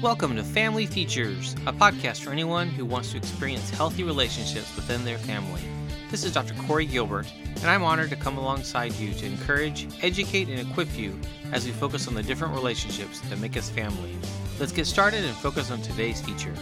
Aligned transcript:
Welcome 0.00 0.36
to 0.36 0.44
Family 0.44 0.86
Features, 0.86 1.54
a 1.66 1.72
podcast 1.72 2.22
for 2.22 2.30
anyone 2.30 2.68
who 2.68 2.86
wants 2.86 3.10
to 3.10 3.16
experience 3.16 3.68
healthy 3.70 4.04
relationships 4.04 4.76
within 4.76 5.04
their 5.04 5.18
family. 5.18 5.60
This 6.08 6.22
is 6.22 6.32
Dr. 6.32 6.54
Corey 6.54 6.86
Gilbert, 6.86 7.26
and 7.56 7.64
I'm 7.64 7.82
honored 7.82 8.10
to 8.10 8.16
come 8.16 8.38
alongside 8.38 8.92
you 8.94 9.12
to 9.14 9.26
encourage, 9.26 9.88
educate, 10.00 10.48
and 10.48 10.60
equip 10.60 10.96
you 10.96 11.18
as 11.50 11.66
we 11.66 11.72
focus 11.72 12.06
on 12.06 12.14
the 12.14 12.22
different 12.22 12.54
relationships 12.54 13.18
that 13.22 13.40
make 13.40 13.56
us 13.56 13.70
family. 13.70 14.14
Let's 14.60 14.70
get 14.70 14.86
started 14.86 15.24
and 15.24 15.36
focus 15.36 15.72
on 15.72 15.82
today's 15.82 16.20
feature. 16.20 16.54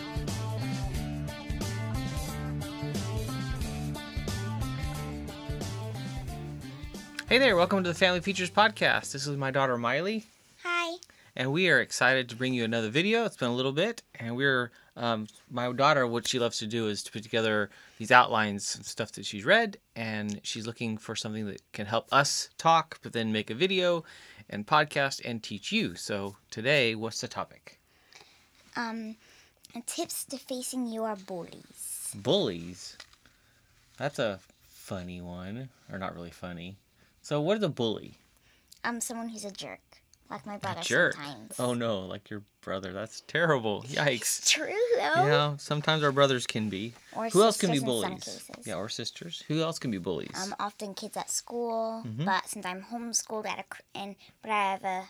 Hey 7.28 7.36
there, 7.36 7.54
welcome 7.54 7.84
to 7.84 7.90
the 7.90 7.94
Family 7.94 8.20
Features 8.20 8.50
Podcast. 8.50 9.12
This 9.12 9.26
is 9.26 9.36
my 9.36 9.50
daughter 9.50 9.76
Miley. 9.76 10.24
And 11.36 11.52
we 11.52 11.68
are 11.68 11.80
excited 11.80 12.28
to 12.28 12.36
bring 12.36 12.54
you 12.54 12.64
another 12.64 12.88
video. 12.88 13.24
It's 13.24 13.36
been 13.36 13.50
a 13.50 13.54
little 13.54 13.72
bit, 13.72 14.02
and 14.18 14.36
we're 14.36 14.70
um, 14.96 15.26
my 15.50 15.70
daughter. 15.72 16.06
What 16.06 16.26
she 16.26 16.38
loves 16.38 16.58
to 16.58 16.66
do 16.66 16.88
is 16.88 17.02
to 17.02 17.12
put 17.12 17.22
together 17.22 17.68
these 17.98 18.10
outlines 18.10 18.74
of 18.74 18.86
stuff 18.86 19.12
that 19.12 19.26
she's 19.26 19.44
read, 19.44 19.76
and 19.94 20.40
she's 20.42 20.66
looking 20.66 20.96
for 20.96 21.14
something 21.14 21.46
that 21.46 21.60
can 21.72 21.86
help 21.86 22.08
us 22.10 22.48
talk, 22.56 22.98
but 23.02 23.12
then 23.12 23.32
make 23.32 23.50
a 23.50 23.54
video 23.54 24.04
and 24.48 24.66
podcast 24.66 25.20
and 25.24 25.42
teach 25.42 25.70
you. 25.70 25.94
So 25.94 26.36
today, 26.50 26.94
what's 26.94 27.20
the 27.20 27.28
topic? 27.28 27.78
Um, 28.74 29.16
tips 29.86 30.24
to 30.26 30.38
facing 30.38 30.86
your 30.86 31.16
bullies. 31.16 32.14
Bullies. 32.14 32.96
That's 33.98 34.18
a 34.18 34.40
funny 34.70 35.20
one, 35.20 35.68
or 35.92 35.98
not 35.98 36.14
really 36.14 36.30
funny. 36.30 36.76
So, 37.20 37.40
what 37.40 37.58
is 37.58 37.62
a 37.62 37.68
bully? 37.68 38.14
Um, 38.84 39.00
someone 39.00 39.28
who's 39.28 39.44
a 39.44 39.50
jerk, 39.50 39.80
like 40.30 40.44
my 40.46 40.56
brother 40.58 40.80
Jerk. 40.82 41.14
sometimes. 41.14 41.54
Oh 41.60 41.74
no, 41.74 42.00
like 42.00 42.30
your 42.30 42.42
brother. 42.60 42.92
That's 42.92 43.20
terrible. 43.22 43.82
Yikes. 43.88 44.44
True 44.48 44.66
though. 44.96 45.26
Yeah, 45.26 45.56
sometimes 45.58 46.02
our 46.02 46.12
brothers 46.12 46.46
can 46.46 46.68
be. 46.68 46.94
Or 47.14 47.28
Who 47.28 47.42
else 47.42 47.56
can 47.58 47.70
be 47.70 47.78
sisters 47.78 47.92
in 47.94 48.00
some 48.02 48.10
bullies? 48.10 48.50
Yeah, 48.66 48.74
or 48.74 48.88
sisters. 48.88 49.44
Who 49.48 49.60
else 49.62 49.78
can 49.78 49.90
be 49.90 49.98
bullies? 49.98 50.30
Um, 50.42 50.54
often 50.58 50.94
kids 50.94 51.16
at 51.16 51.30
school, 51.30 52.02
Mm-hmm. 52.06 52.24
but 52.24 52.46
since 52.48 52.66
I'm 52.66 52.82
homeschooled 52.82 53.46
at 53.46 53.58
a 53.60 53.64
and 53.98 54.16
but 54.42 54.50
I 54.50 54.72
have 54.72 54.84
a 54.84 55.02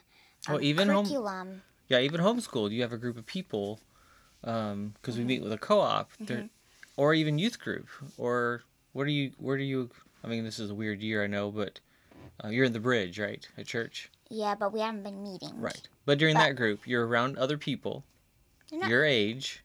Oh, 0.48 0.56
um, 0.56 0.62
even 0.62 0.88
home- 0.88 1.04
curriculum. 1.06 1.62
yeah, 1.88 1.98
even 2.00 2.20
homeschooled, 2.20 2.70
you 2.70 2.82
have 2.82 2.92
a 2.92 2.98
group 2.98 3.16
of 3.16 3.26
people, 3.26 3.80
because 4.42 5.16
we 5.19 5.24
meet 5.24 5.42
with 5.42 5.52
a 5.52 5.58
co-op, 5.58 6.10
there- 6.20 6.48
or 6.96 7.14
even 7.14 7.38
youth 7.38 7.58
group, 7.58 7.88
or 8.16 8.62
what 8.92 9.04
do 9.06 9.10
you? 9.12 9.32
Where 9.38 9.56
do 9.56 9.64
you? 9.64 9.91
I 10.22 10.28
mean, 10.28 10.44
this 10.44 10.58
is 10.58 10.70
a 10.70 10.74
weird 10.74 11.00
year, 11.02 11.22
I 11.24 11.26
know, 11.26 11.50
but 11.50 11.80
uh, 12.44 12.48
you're 12.48 12.64
in 12.64 12.72
the 12.72 12.80
bridge, 12.80 13.19
right, 13.19 13.46
at 13.58 13.66
church, 13.66 14.10
Yeah, 14.28 14.55
but 14.55 14.72
we 14.72 14.80
haven't 14.80 15.02
been 15.05 15.22
meeting. 15.22 15.60
right? 15.60 15.88
But 16.05 16.19
during 16.19 16.34
But- 16.34 16.42
that 16.48 16.56
group, 16.56 16.86
you're 16.86 17.06
around 17.06 17.36
other 17.38 17.56
people, 17.58 18.05
not- 18.72 18.88
your 18.91 19.05
age, 19.05 19.62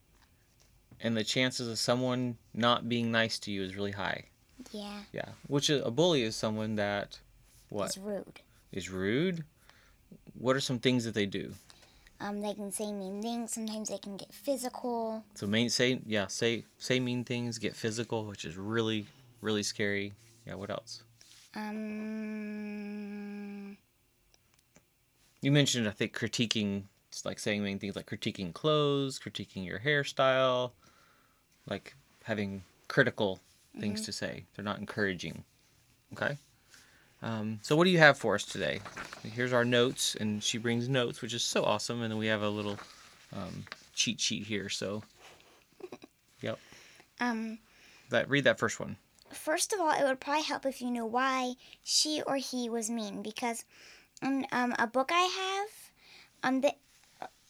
and 1.00 1.16
the 1.16 1.24
chances 1.24 1.66
of 1.68 1.78
someone 1.78 2.38
not 2.54 2.88
being 2.88 3.10
nice 3.10 3.38
to 3.40 3.50
you 3.50 3.62
is 3.62 3.74
really 3.74 3.92
high. 3.92 4.26
Yeah, 4.70 5.02
Yeah, 5.12 5.32
which 5.48 5.68
a 5.70 5.84
a 5.84 5.90
bully 5.90 6.22
is 6.22 6.36
someone 6.36 6.76
that 6.76 7.18
what? 7.68 7.90
Is 7.90 7.98
rude. 7.98 8.40
is 8.70 8.88
rude. 8.88 9.44
What 10.38 10.54
are 10.54 10.60
some 10.60 10.78
things 10.78 11.02
that 11.04 11.14
they 11.14 11.26
do? 11.26 11.54
Um, 12.20 12.40
they 12.40 12.54
can 12.54 12.70
say 12.70 12.92
mean 12.92 13.20
things. 13.20 13.52
Sometimes 13.52 13.88
they 13.88 13.98
can 13.98 14.16
get 14.16 14.32
physical. 14.32 15.24
So 15.34 15.48
main 15.48 15.68
say 15.70 16.00
yeah 16.06 16.28
say 16.28 16.64
say 16.78 17.00
mean 17.00 17.24
things, 17.24 17.58
get 17.58 17.74
physical, 17.74 18.24
which 18.26 18.44
is 18.44 18.56
really 18.56 19.08
really 19.40 19.64
scary. 19.64 20.14
Yeah, 20.46 20.54
what 20.54 20.70
else? 20.70 21.02
Um, 22.52 23.76
You 25.42 25.52
mentioned 25.52 25.86
I 25.86 25.90
think 25.90 26.16
critiquing, 26.16 26.84
it's 27.10 27.26
like 27.26 27.38
saying 27.38 27.62
mean 27.62 27.78
things 27.78 27.96
like 27.96 28.06
critiquing 28.06 28.54
clothes, 28.54 29.18
critiquing 29.18 29.66
your 29.66 29.80
hairstyle, 29.80 30.70
like 31.68 31.94
having 32.24 32.62
critical 32.88 33.40
things 33.78 34.02
to 34.02 34.12
say. 34.12 34.44
They're 34.54 34.64
not 34.64 34.78
encouraging. 34.78 35.44
Okay. 36.12 36.38
Um, 37.22 37.58
so 37.62 37.76
what 37.76 37.84
do 37.84 37.90
you 37.90 37.98
have 37.98 38.18
for 38.18 38.34
us 38.34 38.44
today? 38.44 38.80
Here's 39.22 39.52
our 39.52 39.64
notes, 39.64 40.16
and 40.16 40.42
she 40.42 40.58
brings 40.58 40.88
notes, 40.88 41.22
which 41.22 41.34
is 41.34 41.42
so 41.42 41.64
awesome. 41.64 42.02
And 42.02 42.10
then 42.10 42.18
we 42.18 42.26
have 42.26 42.42
a 42.42 42.48
little 42.48 42.78
um, 43.32 43.64
cheat 43.94 44.20
sheet 44.20 44.44
here. 44.44 44.68
So, 44.68 45.02
yep. 46.40 46.58
um, 47.20 47.58
That 48.10 48.28
read 48.28 48.44
that 48.44 48.58
first 48.58 48.80
one. 48.80 48.96
First 49.30 49.72
of 49.72 49.80
all, 49.80 49.90
it 49.92 50.04
would 50.04 50.20
probably 50.20 50.42
help 50.42 50.66
if 50.66 50.82
you 50.82 50.90
knew 50.90 51.06
why 51.06 51.54
she 51.82 52.22
or 52.26 52.36
he 52.36 52.68
was 52.68 52.90
mean 52.90 53.22
because 53.22 53.64
in 54.22 54.46
um, 54.52 54.74
a 54.78 54.86
book 54.86 55.10
I 55.12 55.20
have, 55.22 55.68
um, 56.42 56.60
the, 56.60 56.72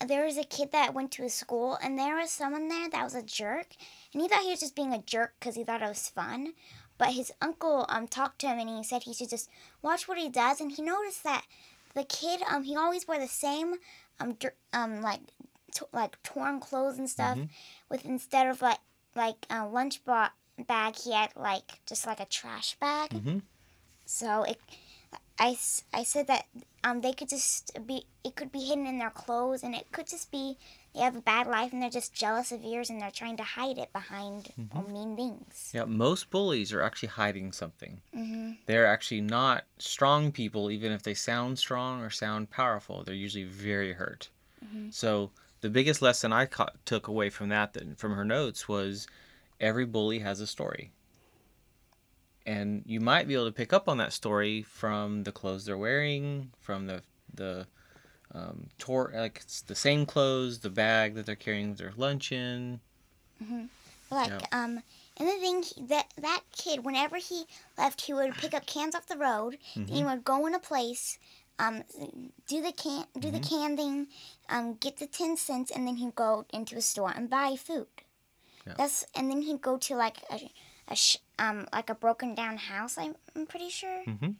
there 0.07 0.25
was 0.25 0.37
a 0.37 0.45
kid 0.45 0.73
that 0.73 0.95
went 0.95 1.13
to 1.13 1.25
a 1.25 1.29
school 1.29 1.79
and 1.83 1.99
there 1.99 2.17
was 2.17 2.31
someone 2.31 2.69
there 2.69 2.89
that 2.91 3.05
was 3.05 3.15
a 3.15 3.23
jerk 3.23 3.69
and 4.13 4.21
he 4.23 4.29
thought 4.29 4.43
he 4.43 4.51
was 4.51 4.61
just 4.61 4.75
being 4.77 4.93
a 4.93 5.03
jerk 5.03 5.35
because 5.39 5.55
he 5.55 5.65
thought 5.65 5.83
it 5.83 5.89
was 5.89 6.09
fun. 6.09 6.55
But 6.99 7.13
his 7.13 7.33
uncle 7.41 7.87
um 7.89 8.07
talked 8.09 8.41
to 8.41 8.49
him 8.49 8.59
and 8.59 8.69
he 8.69 8.85
said 8.85 9.03
he 9.05 9.15
should 9.15 9.31
just 9.31 9.49
watch 9.81 10.07
what 10.09 10.19
he 10.19 10.29
does 10.29 10.61
and 10.61 10.71
he 10.73 10.83
noticed 10.83 11.23
that 11.25 11.45
the 11.95 12.05
kid 12.05 12.43
um 12.51 12.65
he 12.65 12.77
always 12.77 13.07
wore 13.09 13.19
the 13.19 13.29
same 13.29 13.75
um 14.21 14.35
dir- 14.35 14.55
um 14.73 15.03
like 15.03 15.21
t- 15.75 15.85
like 15.93 16.23
torn 16.23 16.61
clothes 16.61 16.99
and 16.99 17.09
stuff 17.11 17.39
with 17.89 18.05
instead 18.05 18.47
of 18.47 18.61
like 18.63 18.79
like 19.15 19.47
a 19.51 19.67
lunch 19.67 20.05
ba- 20.05 20.33
bag 20.67 20.97
he 20.97 21.13
had 21.13 21.31
like 21.37 21.81
just 21.87 22.07
like 22.07 22.21
a 22.21 22.25
trash 22.27 22.77
bag 22.81 23.11
Mhm. 23.11 23.43
so 24.05 24.43
it 24.45 24.59
I, 25.39 25.59
I 25.93 26.05
said 26.05 26.27
that 26.29 26.47
um 26.85 27.01
they 27.01 27.13
could 27.13 27.29
just 27.29 27.79
be 27.87 28.05
it 28.25 28.37
could 28.37 28.53
be 28.53 28.61
hidden 28.61 28.87
in 28.87 28.99
their 28.99 29.11
clothes 29.11 29.63
and 29.63 29.75
it 29.75 29.87
could 29.93 30.07
just 30.07 30.31
be 30.31 30.57
they 30.95 31.01
have 31.01 31.17
a 31.17 31.21
bad 31.21 31.47
life 31.47 31.73
and 31.73 31.83
they're 31.83 31.91
just 31.91 32.15
jealous 32.15 32.53
of 32.53 32.63
yours 32.63 32.91
and 32.91 33.01
they're 33.01 33.11
trying 33.11 33.37
to 33.37 33.43
hide 33.43 33.79
it 33.79 33.93
behind 33.93 34.53
uh, 34.75 34.83
mean 34.83 35.17
things 35.17 35.71
Yeah, 35.75 35.85
most 35.85 36.31
bullies 36.31 36.73
are 36.73 36.83
actually 36.83 37.09
hiding 37.11 37.53
something. 37.53 38.01
mm-hmm. 38.15 38.53
They're 38.67 38.87
actually 38.87 39.23
not 39.23 39.65
strong 39.79 40.33
people, 40.33 40.71
even 40.71 40.93
if 40.93 41.03
they 41.03 41.15
sound 41.15 41.59
strong 41.59 42.03
or 42.03 42.11
sound 42.11 42.51
powerful. 42.51 43.03
They're 43.03 43.15
usually 43.15 43.45
very 43.45 43.95
hurt. 43.95 44.29
So 44.91 45.31
the 45.61 45.71
biggest 45.71 46.03
lesson 46.03 46.33
I 46.33 46.47
ca- 46.47 46.71
took 46.85 47.09
away 47.09 47.31
from 47.31 47.49
that, 47.49 47.73
that, 47.73 47.99
from 47.99 48.15
her 48.15 48.25
notes, 48.25 48.69
was 48.69 49.07
every 49.61 49.85
bully 49.87 50.21
has 50.21 50.41
a 50.41 50.47
story, 50.47 50.93
and 52.47 52.83
you 52.87 53.01
might 53.01 53.27
be 53.29 53.35
able 53.35 53.47
to 53.47 53.53
pick 53.53 53.73
up 53.73 53.89
on 53.89 53.99
that 53.99 54.13
story 54.13 54.63
from 54.63 55.25
the 55.25 55.33
clothes 55.33 55.65
they're 55.65 55.79
wearing, 55.79 56.51
from 56.61 56.87
the 56.87 57.03
the 57.35 57.67
um, 58.35 58.69
tor- 58.79 59.13
like 59.15 59.41
it's 59.43 59.61
the 59.63 59.75
same 59.75 60.07
clothes, 60.07 60.61
the 60.61 60.71
bag 60.71 61.15
that 61.15 61.27
they're 61.27 61.37
carrying 61.37 61.75
their 61.75 61.93
lunch 61.97 62.33
in. 62.33 62.81
like 64.11 64.29
Yeah. 64.31 64.39
um 64.53 64.83
and 65.19 65.29
the 65.29 65.39
thing 65.39 65.63
he- 65.63 65.83
that 65.87 66.07
that 66.19 66.43
kid 66.57 66.85
whenever 66.85 67.17
he 67.17 67.45
left 67.79 68.03
he 68.03 68.13
would 68.15 68.35
pick 68.35 68.55
up 68.55 68.67
cans 68.67 68.95
off 68.95 69.07
the 69.07 69.17
road 69.19 69.59
Mm-hmm. 69.75 69.95
he 69.95 70.05
would 70.05 70.25
go 70.25 70.47
in 70.47 70.55
a 70.55 70.59
place 70.59 71.19
um 71.59 71.83
do 72.47 72.63
the 72.63 72.73
can 72.73 73.05
do 73.19 73.31
the 73.31 73.39
Mm-hmm. 73.41 73.57
can 73.57 73.77
thing 73.77 74.07
um 74.49 74.75
get 74.75 74.99
the 74.99 75.07
10 75.07 75.37
cents 75.37 75.71
and 75.71 75.87
then 75.87 75.97
he'd 75.97 76.15
go 76.15 76.45
into 76.53 76.77
a 76.77 76.81
store 76.83 77.13
and 77.15 77.29
buy 77.31 77.57
food 77.57 77.87
Yeah. 78.67 78.75
that's 78.79 79.05
and 79.15 79.31
then 79.31 79.43
he'd 79.43 79.61
go 79.61 79.77
to 79.79 79.95
like 79.97 80.19
a, 80.31 80.51
a 80.93 80.97
sh- 80.97 81.17
um 81.39 81.67
like 81.73 81.89
a 81.91 81.95
broken 81.95 82.35
down 82.35 82.57
house 82.57 82.97
I'm, 82.99 83.15
I'm 83.35 83.47
pretty 83.47 83.71
sure 83.71 84.03
Mhm. 84.07 84.35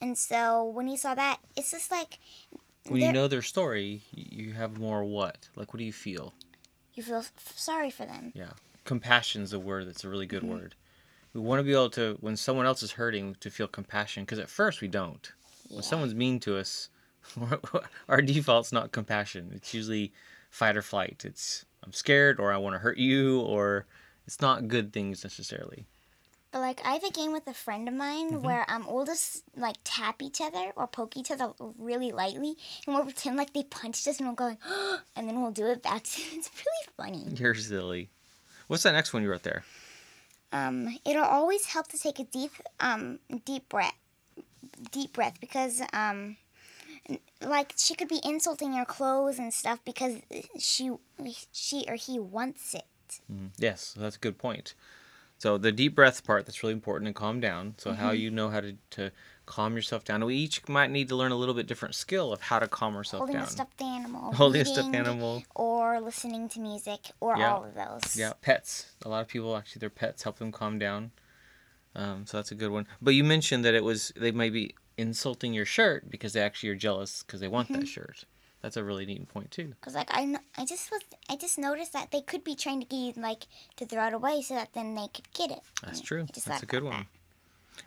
and 0.00 0.18
so 0.18 0.64
when 0.64 0.86
he 0.88 0.96
saw 0.96 1.14
that 1.14 1.38
it's 1.56 1.70
just 1.70 1.90
like 1.90 2.18
When 2.88 3.00
you 3.02 3.12
know 3.12 3.28
their 3.28 3.42
story, 3.42 4.02
you 4.12 4.52
have 4.54 4.78
more 4.78 5.04
what? 5.04 5.48
Like, 5.56 5.72
what 5.72 5.78
do 5.78 5.84
you 5.84 5.92
feel? 5.92 6.34
you 6.94 7.02
feel 7.02 7.18
f- 7.18 7.52
sorry 7.56 7.90
for 7.90 8.04
them 8.06 8.32
Yeah. 8.34 8.52
Compassion's 8.84 9.52
a 9.52 9.58
word 9.58 9.86
that's 9.86 10.04
a 10.04 10.08
really 10.08 10.26
good 10.26 10.42
word. 10.42 10.74
We 11.34 11.40
want 11.40 11.60
to 11.60 11.62
be 11.62 11.72
able 11.72 11.90
to, 11.90 12.16
when 12.20 12.36
someone 12.36 12.64
else 12.66 12.82
is 12.82 12.92
hurting, 12.92 13.36
to 13.40 13.50
feel 13.50 13.68
compassion 13.68 14.24
because 14.24 14.38
at 14.38 14.48
first 14.48 14.80
we 14.80 14.88
don't. 14.88 15.30
When 15.68 15.82
someone's 15.82 16.14
mean 16.14 16.40
to 16.40 16.56
us, 16.56 16.88
our 18.08 18.22
default's 18.22 18.72
not 18.72 18.90
compassion. 18.92 19.52
It's 19.54 19.74
usually 19.74 20.12
fight 20.50 20.74
or 20.76 20.82
flight. 20.82 21.24
It's 21.26 21.66
I'm 21.84 21.92
scared 21.92 22.40
or 22.40 22.50
I 22.50 22.56
want 22.56 22.74
to 22.74 22.78
hurt 22.78 22.96
you 22.96 23.40
or 23.42 23.84
it's 24.28 24.42
not 24.42 24.68
good 24.68 24.92
things 24.92 25.24
necessarily. 25.24 25.86
But 26.52 26.60
like 26.60 26.80
I 26.84 26.92
have 26.92 27.02
a 27.04 27.10
game 27.10 27.32
with 27.32 27.46
a 27.46 27.54
friend 27.54 27.88
of 27.88 27.94
mine 27.94 28.32
Mm-hmm. 28.32 28.44
where 28.44 28.64
um 28.68 28.86
we'll 28.86 29.06
just 29.06 29.42
like 29.56 29.76
tap 29.84 30.20
each 30.22 30.42
other 30.42 30.70
or 30.76 30.86
poke 30.86 31.16
each 31.16 31.30
other 31.30 31.52
really 31.78 32.12
lightly 32.12 32.56
and 32.86 32.94
we'll 32.94 33.04
pretend 33.04 33.38
like 33.38 33.54
they 33.54 33.62
punched 33.64 34.06
us 34.06 34.18
and 34.18 34.28
we'll 34.28 34.34
go 34.36 34.44
like, 34.48 34.58
and 35.16 35.26
then 35.26 35.40
we'll 35.40 35.50
do 35.50 35.66
it 35.66 35.82
back. 35.82 36.04
To, 36.12 36.20
it's 36.36 36.50
really 36.50 36.84
funny. 36.98 37.24
You're 37.36 37.54
silly. 37.54 38.10
What's 38.66 38.82
that 38.82 38.92
next 38.92 39.14
one 39.14 39.22
you 39.22 39.30
wrote 39.30 39.44
there? 39.44 39.64
Um, 40.52 40.98
it'll 41.06 41.24
always 41.24 41.64
help 41.64 41.88
to 41.88 41.98
take 41.98 42.18
a 42.18 42.24
deep 42.24 42.52
um 42.80 43.18
deep 43.46 43.66
breath, 43.70 43.96
deep 44.90 45.14
breath 45.14 45.40
because 45.40 45.80
um 45.94 46.36
like 47.40 47.72
she 47.78 47.94
could 47.94 48.08
be 48.08 48.20
insulting 48.22 48.74
your 48.74 48.84
clothes 48.84 49.38
and 49.38 49.54
stuff 49.54 49.78
because 49.86 50.16
she 50.58 50.92
she 51.52 51.86
or 51.88 51.94
he 51.94 52.18
wants 52.18 52.74
it. 52.74 52.84
Mm, 53.32 53.50
Yes, 53.58 53.94
that's 53.96 54.16
a 54.16 54.20
good 54.20 54.38
point. 54.38 54.74
So 55.38 55.56
the 55.56 55.70
deep 55.70 55.94
breath 55.94 56.24
part 56.24 56.46
that's 56.46 56.62
really 56.64 56.72
important 56.74 57.06
and 57.06 57.14
calm 57.14 57.38
down. 57.40 57.74
So 57.78 57.92
how 57.92 58.10
you 58.10 58.28
know 58.30 58.50
how 58.50 58.60
to, 58.60 58.74
to 58.92 59.12
calm 59.46 59.76
yourself 59.76 60.04
down. 60.04 60.24
We 60.24 60.34
each 60.34 60.68
might 60.68 60.90
need 60.90 61.08
to 61.10 61.16
learn 61.16 61.30
a 61.30 61.36
little 61.36 61.54
bit 61.54 61.68
different 61.68 61.94
skill 61.94 62.32
of 62.32 62.40
how 62.40 62.58
to 62.58 62.66
calm 62.66 62.96
ourselves 62.96 63.20
Holding 63.20 63.36
down. 63.36 63.44
a 63.44 63.50
stuffed 63.50 63.80
animal. 63.80 64.32
Holding 64.34 64.62
a 64.62 64.64
stuffed 64.64 64.94
animal. 64.94 65.44
Or 65.54 66.00
listening 66.00 66.48
to 66.50 66.60
music, 66.60 67.12
or 67.20 67.36
Yeah. 67.38 67.54
all 67.54 67.64
of 67.64 67.74
those. 67.74 68.16
Yeah, 68.16 68.32
pets. 68.42 68.92
A 69.04 69.08
lot 69.08 69.20
of 69.20 69.28
people 69.28 69.56
actually 69.56 69.78
their 69.80 69.90
pets 69.90 70.24
help 70.24 70.38
them 70.38 70.50
calm 70.50 70.78
down. 70.78 71.12
Um, 71.94 72.26
so 72.26 72.36
that's 72.38 72.50
a 72.50 72.56
good 72.56 72.70
one. 72.72 72.86
But 73.00 73.12
you 73.14 73.22
mentioned 73.24 73.64
that 73.64 73.74
it 73.74 73.84
was 73.84 74.12
they 74.16 74.32
may 74.32 74.50
be 74.50 74.74
insulting 74.96 75.54
your 75.54 75.64
shirt 75.64 76.10
because 76.10 76.32
they 76.32 76.40
actually 76.40 76.70
are 76.70 76.74
jealous 76.74 77.22
because 77.22 77.38
they 77.40 77.48
want 77.48 77.68
Mm-hmm. 77.68 77.80
that 77.82 77.86
shirt. 77.88 78.24
That's 78.62 78.76
a 78.76 78.82
really 78.84 79.06
neat 79.06 79.28
point 79.28 79.50
too. 79.50 79.74
Cause 79.80 79.94
like 79.94 80.08
I, 80.10 80.36
I 80.56 80.64
just 80.64 80.90
was, 80.90 81.02
I 81.30 81.36
just 81.36 81.58
noticed 81.58 81.92
that 81.92 82.10
they 82.10 82.20
could 82.20 82.42
be 82.42 82.54
trying 82.54 82.80
to 82.80 82.86
get 82.86 82.96
you 82.96 83.12
like 83.16 83.46
to 83.76 83.86
throw 83.86 84.06
it 84.08 84.14
away 84.14 84.42
so 84.42 84.54
that 84.54 84.72
then 84.74 84.94
they 84.94 85.06
could 85.14 85.32
get 85.32 85.50
it. 85.50 85.60
That's 85.84 86.00
I 86.00 86.04
true. 86.04 86.26
That's 86.46 86.62
a 86.62 86.66
good 86.66 86.82
one. 86.82 87.06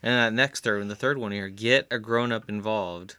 And 0.02 0.14
that 0.14 0.34
next 0.34 0.64
third, 0.64 0.82
and 0.82 0.90
the 0.90 0.96
third 0.96 1.18
one 1.18 1.34
here, 1.34 1.50
get 1.50 1.88
a 1.92 2.00
grown 2.00 2.32
up 2.32 2.48
involved. 2.50 3.18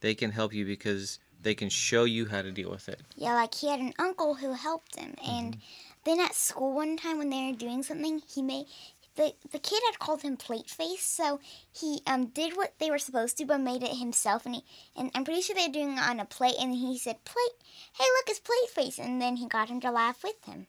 They 0.00 0.14
can 0.14 0.32
help 0.32 0.54
you 0.54 0.64
because 0.64 1.18
they 1.42 1.54
can 1.54 1.68
show 1.68 2.04
you 2.04 2.26
how 2.26 2.40
to 2.40 2.50
deal 2.50 2.70
with 2.70 2.88
it. 2.88 3.02
Yeah, 3.16 3.34
like 3.34 3.54
he 3.54 3.68
had 3.68 3.80
an 3.80 3.92
uncle 3.98 4.34
who 4.36 4.54
helped 4.54 4.96
him, 4.96 5.14
and 5.24 5.54
Mm-hmm. 5.54 5.60
then 6.04 6.20
at 6.20 6.34
school 6.34 6.72
one 6.72 6.96
time 6.96 7.18
when 7.18 7.28
they 7.28 7.50
were 7.50 7.56
doing 7.56 7.82
something, 7.82 8.22
he 8.26 8.40
made. 8.40 8.66
The, 9.16 9.32
the 9.52 9.60
kid 9.60 9.80
had 9.86 10.00
called 10.00 10.22
him 10.22 10.36
plate 10.36 10.68
face, 10.68 11.04
so 11.04 11.38
he 11.72 12.00
um 12.06 12.26
did 12.26 12.56
what 12.56 12.74
they 12.78 12.90
were 12.90 12.98
supposed 12.98 13.38
to, 13.38 13.44
but 13.46 13.58
made 13.60 13.82
it 13.84 13.96
himself. 13.98 14.44
And 14.44 14.56
he 14.56 14.64
and 14.96 15.10
I'm 15.14 15.24
pretty 15.24 15.40
sure 15.40 15.54
they're 15.54 15.68
doing 15.68 15.92
it 15.92 16.00
on 16.00 16.18
a 16.18 16.24
plate. 16.24 16.56
And 16.60 16.74
he 16.74 16.98
said, 16.98 17.24
"Plate, 17.24 17.54
hey, 17.96 18.04
look, 18.04 18.28
it's 18.28 18.40
plate 18.40 18.70
face." 18.70 18.98
And 18.98 19.22
then 19.22 19.36
he 19.36 19.46
got 19.46 19.68
him 19.68 19.80
to 19.82 19.90
laugh 19.92 20.24
with 20.24 20.44
him. 20.44 20.66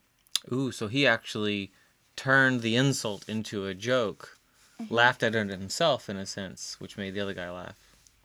Ooh, 0.51 0.71
so 0.71 0.88
he 0.88 1.07
actually 1.07 1.71
turned 2.15 2.62
the 2.62 2.75
insult 2.75 3.27
into 3.27 3.65
a 3.65 3.74
joke, 3.74 4.38
Mm-hmm. 4.80 4.94
laughed 4.94 5.24
at 5.24 5.33
it 5.36 5.50
himself 5.50 6.09
in 6.09 6.18
a 6.18 6.25
sense, 6.25 6.75
which 6.80 6.98
made 6.98 7.13
the 7.15 7.21
other 7.21 7.33
guy 7.33 7.50
laugh. 7.50 7.77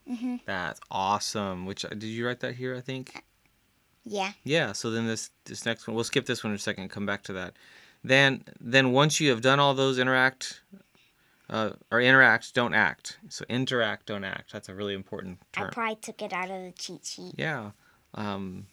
hmm 0.06 0.36
That's 0.44 0.80
awesome. 0.90 1.64
Which 1.64 1.84
uh, 1.84 1.90
did 1.90 2.04
you 2.04 2.26
write 2.26 2.40
that 2.40 2.56
here? 2.56 2.76
I 2.76 2.80
think. 2.80 3.22
Yeah. 4.04 4.32
Yeah. 4.44 4.72
So 4.72 4.90
then 4.90 5.06
this 5.06 5.30
this 5.44 5.64
next 5.64 5.86
one, 5.86 5.94
we'll 5.94 6.04
skip 6.04 6.26
this 6.26 6.42
one 6.44 6.50
in 6.50 6.56
a 6.56 6.58
second. 6.58 6.90
Come 6.90 7.06
back 7.06 7.22
to 7.24 7.32
that. 7.34 7.54
Then 8.02 8.44
then 8.60 8.92
once 8.92 9.20
you 9.20 9.30
have 9.30 9.40
done 9.42 9.60
all 9.60 9.74
those 9.74 9.98
interact, 9.98 10.62
uh, 11.48 11.70
or 11.90 12.00
interact, 12.00 12.54
don't 12.54 12.74
act. 12.74 13.18
So 13.28 13.44
interact, 13.48 14.06
don't 14.06 14.24
act. 14.24 14.52
That's 14.52 14.68
a 14.68 14.74
really 14.74 14.94
important 14.94 15.38
term. 15.52 15.66
I 15.66 15.70
probably 15.70 15.96
took 15.96 16.22
it 16.22 16.32
out 16.32 16.50
of 16.50 16.62
the 16.62 16.72
cheat 16.78 17.04
sheet. 17.04 17.34
Yeah. 17.36 17.72
Um, 18.14 18.66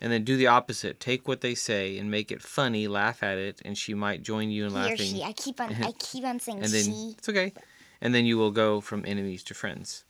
and 0.00 0.10
then 0.12 0.24
do 0.24 0.36
the 0.36 0.48
opposite. 0.48 0.98
Take 0.98 1.28
what 1.28 1.42
they 1.42 1.54
say 1.54 1.96
and 1.96 2.10
make 2.10 2.32
it 2.32 2.42
funny. 2.42 2.88
Laugh 2.88 3.22
at 3.22 3.38
it, 3.38 3.62
and 3.64 3.78
she 3.78 3.94
might 3.94 4.22
join 4.24 4.50
you 4.50 4.64
in 4.64 4.70
He 4.72 4.76
or 4.76 4.80
laughing. 4.80 5.14
she. 5.14 5.22
I 5.22 5.32
keep 5.32 5.60
on. 5.60 5.72
I 5.82 5.92
keep 5.92 6.24
on 6.24 6.40
saying 6.40 6.58
and 6.62 6.66
then 6.72 6.84
she. 6.84 7.14
it's 7.18 7.28
okay. 7.28 7.52
And 8.00 8.12
then 8.12 8.26
you 8.26 8.36
will 8.36 8.50
go 8.50 8.80
from 8.80 9.04
enemies 9.06 9.44
to 9.44 9.54
friends. 9.54 10.04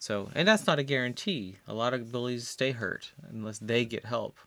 So, 0.00 0.30
and 0.34 0.48
that's 0.48 0.66
not 0.66 0.80
a 0.80 0.82
guarantee. 0.82 1.58
A 1.68 1.74
lot 1.74 1.94
of 1.94 2.10
bullies 2.10 2.48
stay 2.48 2.72
hurt 2.72 3.12
unless 3.30 3.58
they 3.60 3.84
get 3.84 4.06
help. 4.06 4.38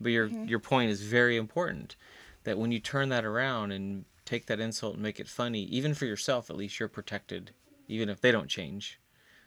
But 0.00 0.10
your 0.12 0.28
Mm-hmm. 0.28 0.44
your 0.46 0.60
point 0.60 0.90
is 0.92 1.02
very 1.02 1.36
important. 1.36 1.96
That 2.44 2.58
when 2.58 2.72
you 2.72 2.80
turn 2.80 3.08
that 3.10 3.24
around 3.24 3.72
and 3.72 4.04
take 4.24 4.46
that 4.46 4.60
insult 4.60 4.94
and 4.94 5.02
make 5.02 5.20
it 5.20 5.28
funny, 5.28 5.62
even 5.64 5.94
for 5.94 6.06
yourself, 6.06 6.50
at 6.50 6.56
least 6.56 6.78
you're 6.78 6.88
protected. 6.88 7.52
Even 7.88 8.08
if 8.08 8.20
they 8.20 8.30
don't 8.32 8.48
change, 8.48 9.00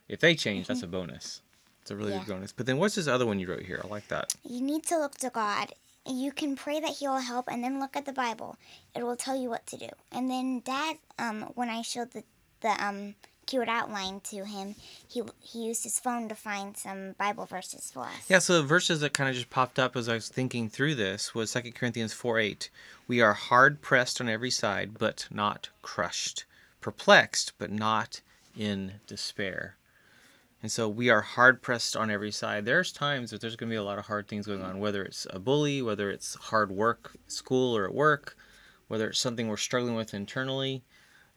if 0.08 0.20
they 0.20 0.34
change, 0.36 0.68
that's 0.68 0.82
a 0.84 0.88
bonus. 0.88 1.42
It's 1.82 1.92
a 1.92 1.96
really 1.96 2.12
Mm-hmm. 2.12 2.20
Yeah. 2.20 2.26
good 2.26 2.34
bonus. 2.34 2.52
But 2.52 2.66
then 2.66 2.78
what's 2.78 2.96
this 2.96 3.08
other 3.08 3.26
one 3.26 3.40
you 3.40 3.48
wrote 3.48 3.64
here? 3.64 3.82
I 3.84 3.88
like 3.88 4.08
that. 4.10 4.36
You 4.44 4.62
need 4.62 4.84
to 4.88 4.98
look 4.98 5.16
to 5.20 5.30
God. 5.30 5.74
You 6.08 6.32
can 6.32 6.56
pray 6.56 6.80
that 6.80 6.98
He 6.98 7.08
will 7.08 7.20
help, 7.20 7.46
and 7.48 7.64
then 7.64 7.80
look 7.80 7.96
at 7.96 8.06
the 8.06 8.14
Bible. 8.14 8.58
It 8.96 9.04
will 9.04 9.16
tell 9.16 9.40
you 9.40 9.50
what 9.50 9.68
to 9.68 9.78
do. 9.78 9.90
And 10.12 10.30
then 10.30 10.62
Dad, 10.66 10.98
um, 11.20 11.52
when 11.56 11.70
I 11.70 11.82
showed 11.84 12.12
the 12.12 12.24
the 12.62 12.70
um 12.84 13.16
keyword 13.52 13.68
outline 13.68 14.22
to 14.22 14.46
him, 14.46 14.76
he 15.10 15.22
he 15.42 15.66
used 15.66 15.84
his 15.84 16.00
phone 16.00 16.30
to 16.30 16.36
find 16.36 16.78
some 16.78 17.12
Bible 17.18 17.46
verses 17.46 17.92
for 17.94 18.04
us. 18.04 18.30
Yeah, 18.30 18.40
so 18.40 18.62
the 18.62 18.68
verses 18.68 19.02
that 19.02 19.14
kind 19.14 19.30
of 19.30 19.36
just 19.36 19.50
popped 19.50 19.78
up 19.78 19.98
as 19.98 20.08
I 20.08 20.14
was 20.14 20.30
thinking 20.30 20.70
through 20.70 20.96
this 20.96 21.36
was 21.36 21.52
2 21.52 21.74
Corinthians 21.74 22.14
4 22.14 22.40
8. 22.40 22.70
We 23.10 23.20
are 23.20 23.34
hard 23.34 23.82
pressed 23.82 24.22
on 24.22 24.30
every 24.30 24.52
side, 24.52 24.98
but 24.98 25.28
not 25.30 25.70
crushed, 25.82 26.46
perplexed, 26.80 27.52
but 27.58 27.70
not 27.70 28.22
in 28.58 28.94
despair. 29.06 29.76
And 30.64 30.72
so 30.72 30.88
we 30.88 31.10
are 31.10 31.22
hard 31.22 31.62
pressed 31.62 31.98
on 31.98 32.10
every 32.10 32.32
side. 32.32 32.64
There's 32.64 32.94
times 32.94 33.32
that 33.32 33.42
there's 33.42 33.58
going 33.58 33.70
to 33.70 33.74
be 33.74 33.78
a 33.78 33.84
lot 33.84 34.00
of 34.00 34.06
hard 34.06 34.30
things 34.30 34.48
going 34.48 34.62
on, 34.62 34.80
whether 34.80 35.04
it's 35.04 35.28
a 35.30 35.40
bully, 35.40 35.82
whether 35.82 36.10
it's 36.10 36.36
hard 36.36 36.72
work, 36.72 37.18
school 37.28 37.76
or 37.76 37.84
at 37.86 37.94
work, 37.94 38.38
whether 38.88 39.10
it's 39.10 39.20
something 39.20 39.50
we're 39.50 39.58
struggling 39.58 39.96
with 39.96 40.14
internally. 40.14 40.84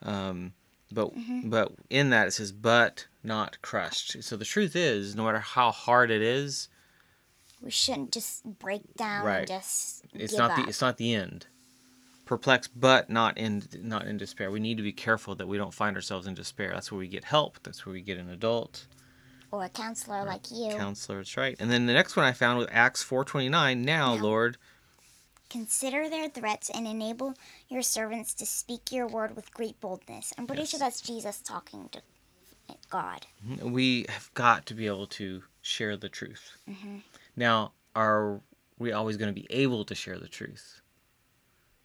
Um, 0.02 0.52
but 0.94 1.14
mm-hmm. 1.14 1.48
but 1.50 1.72
in 1.90 2.10
that 2.10 2.28
it 2.28 2.30
says, 2.32 2.52
but 2.52 3.06
not 3.22 3.60
crushed. 3.62 4.22
So 4.22 4.36
the 4.36 4.44
truth 4.44 4.74
is, 4.76 5.14
no 5.14 5.24
matter 5.24 5.38
how 5.40 5.70
hard 5.70 6.10
it 6.10 6.22
is, 6.22 6.68
We 7.60 7.70
shouldn't 7.70 8.12
just 8.12 8.44
break 8.58 8.82
down 8.96 9.24
Right. 9.24 9.38
and 9.40 9.48
just 9.48 10.04
it's 10.14 10.34
not 10.36 10.52
up. 10.52 10.56
the 10.64 10.68
it's 10.68 10.80
not 10.80 10.96
the 10.96 11.14
end 11.14 11.46
perplexed 12.26 12.70
but 12.74 13.10
not 13.10 13.36
in 13.36 13.62
not 13.82 14.06
in 14.06 14.16
despair 14.16 14.50
we 14.50 14.58
need 14.58 14.78
to 14.78 14.82
be 14.82 14.92
careful 14.94 15.34
that 15.34 15.46
we 15.46 15.58
don't 15.58 15.74
find 15.74 15.94
ourselves 15.94 16.26
in 16.26 16.32
despair 16.34 16.70
that's 16.72 16.90
where 16.90 16.98
we 16.98 17.06
get 17.06 17.22
help 17.24 17.58
that's 17.62 17.84
where 17.84 17.92
we 17.92 18.00
get 18.00 18.16
an 18.16 18.30
adult 18.30 18.86
or 19.50 19.62
a 19.62 19.68
counselor 19.68 20.24
like 20.24 20.50
you. 20.50 20.70
counselor 20.74 21.18
that's 21.18 21.36
right 21.36 21.54
and 21.60 21.70
then 21.70 21.84
the 21.84 21.92
next 21.92 22.16
one 22.16 22.24
i 22.24 22.32
found 22.32 22.56
was 22.58 22.66
acts 22.70 23.02
429 23.02 23.82
now 23.82 24.14
Now. 24.14 24.22
lord 24.22 24.56
Consider 25.58 26.08
their 26.10 26.28
threats 26.28 26.68
and 26.68 26.84
enable 26.84 27.34
your 27.68 27.80
servants 27.80 28.34
to 28.34 28.44
speak 28.44 28.90
your 28.90 29.06
word 29.06 29.36
with 29.36 29.54
great 29.54 29.80
boldness. 29.80 30.32
I'm 30.36 30.48
pretty 30.48 30.62
Yes. 30.62 30.70
sure 30.70 30.80
that's 30.80 31.00
Jesus 31.00 31.40
talking 31.40 31.88
to 31.92 32.02
God. 32.90 33.24
we 33.62 34.04
have 34.08 34.34
got 34.34 34.66
to 34.66 34.74
be 34.74 34.88
able 34.88 35.06
to 35.06 35.44
share 35.62 35.96
the 35.96 36.08
truth 36.08 36.56
Mm-hmm. 36.68 36.96
now 37.36 37.70
are 37.94 38.40
we 38.80 38.90
always 38.90 39.16
going 39.16 39.32
to 39.32 39.40
be 39.40 39.46
able 39.48 39.84
to 39.84 39.94
share 39.94 40.18
the 40.18 40.26
truth 40.26 40.80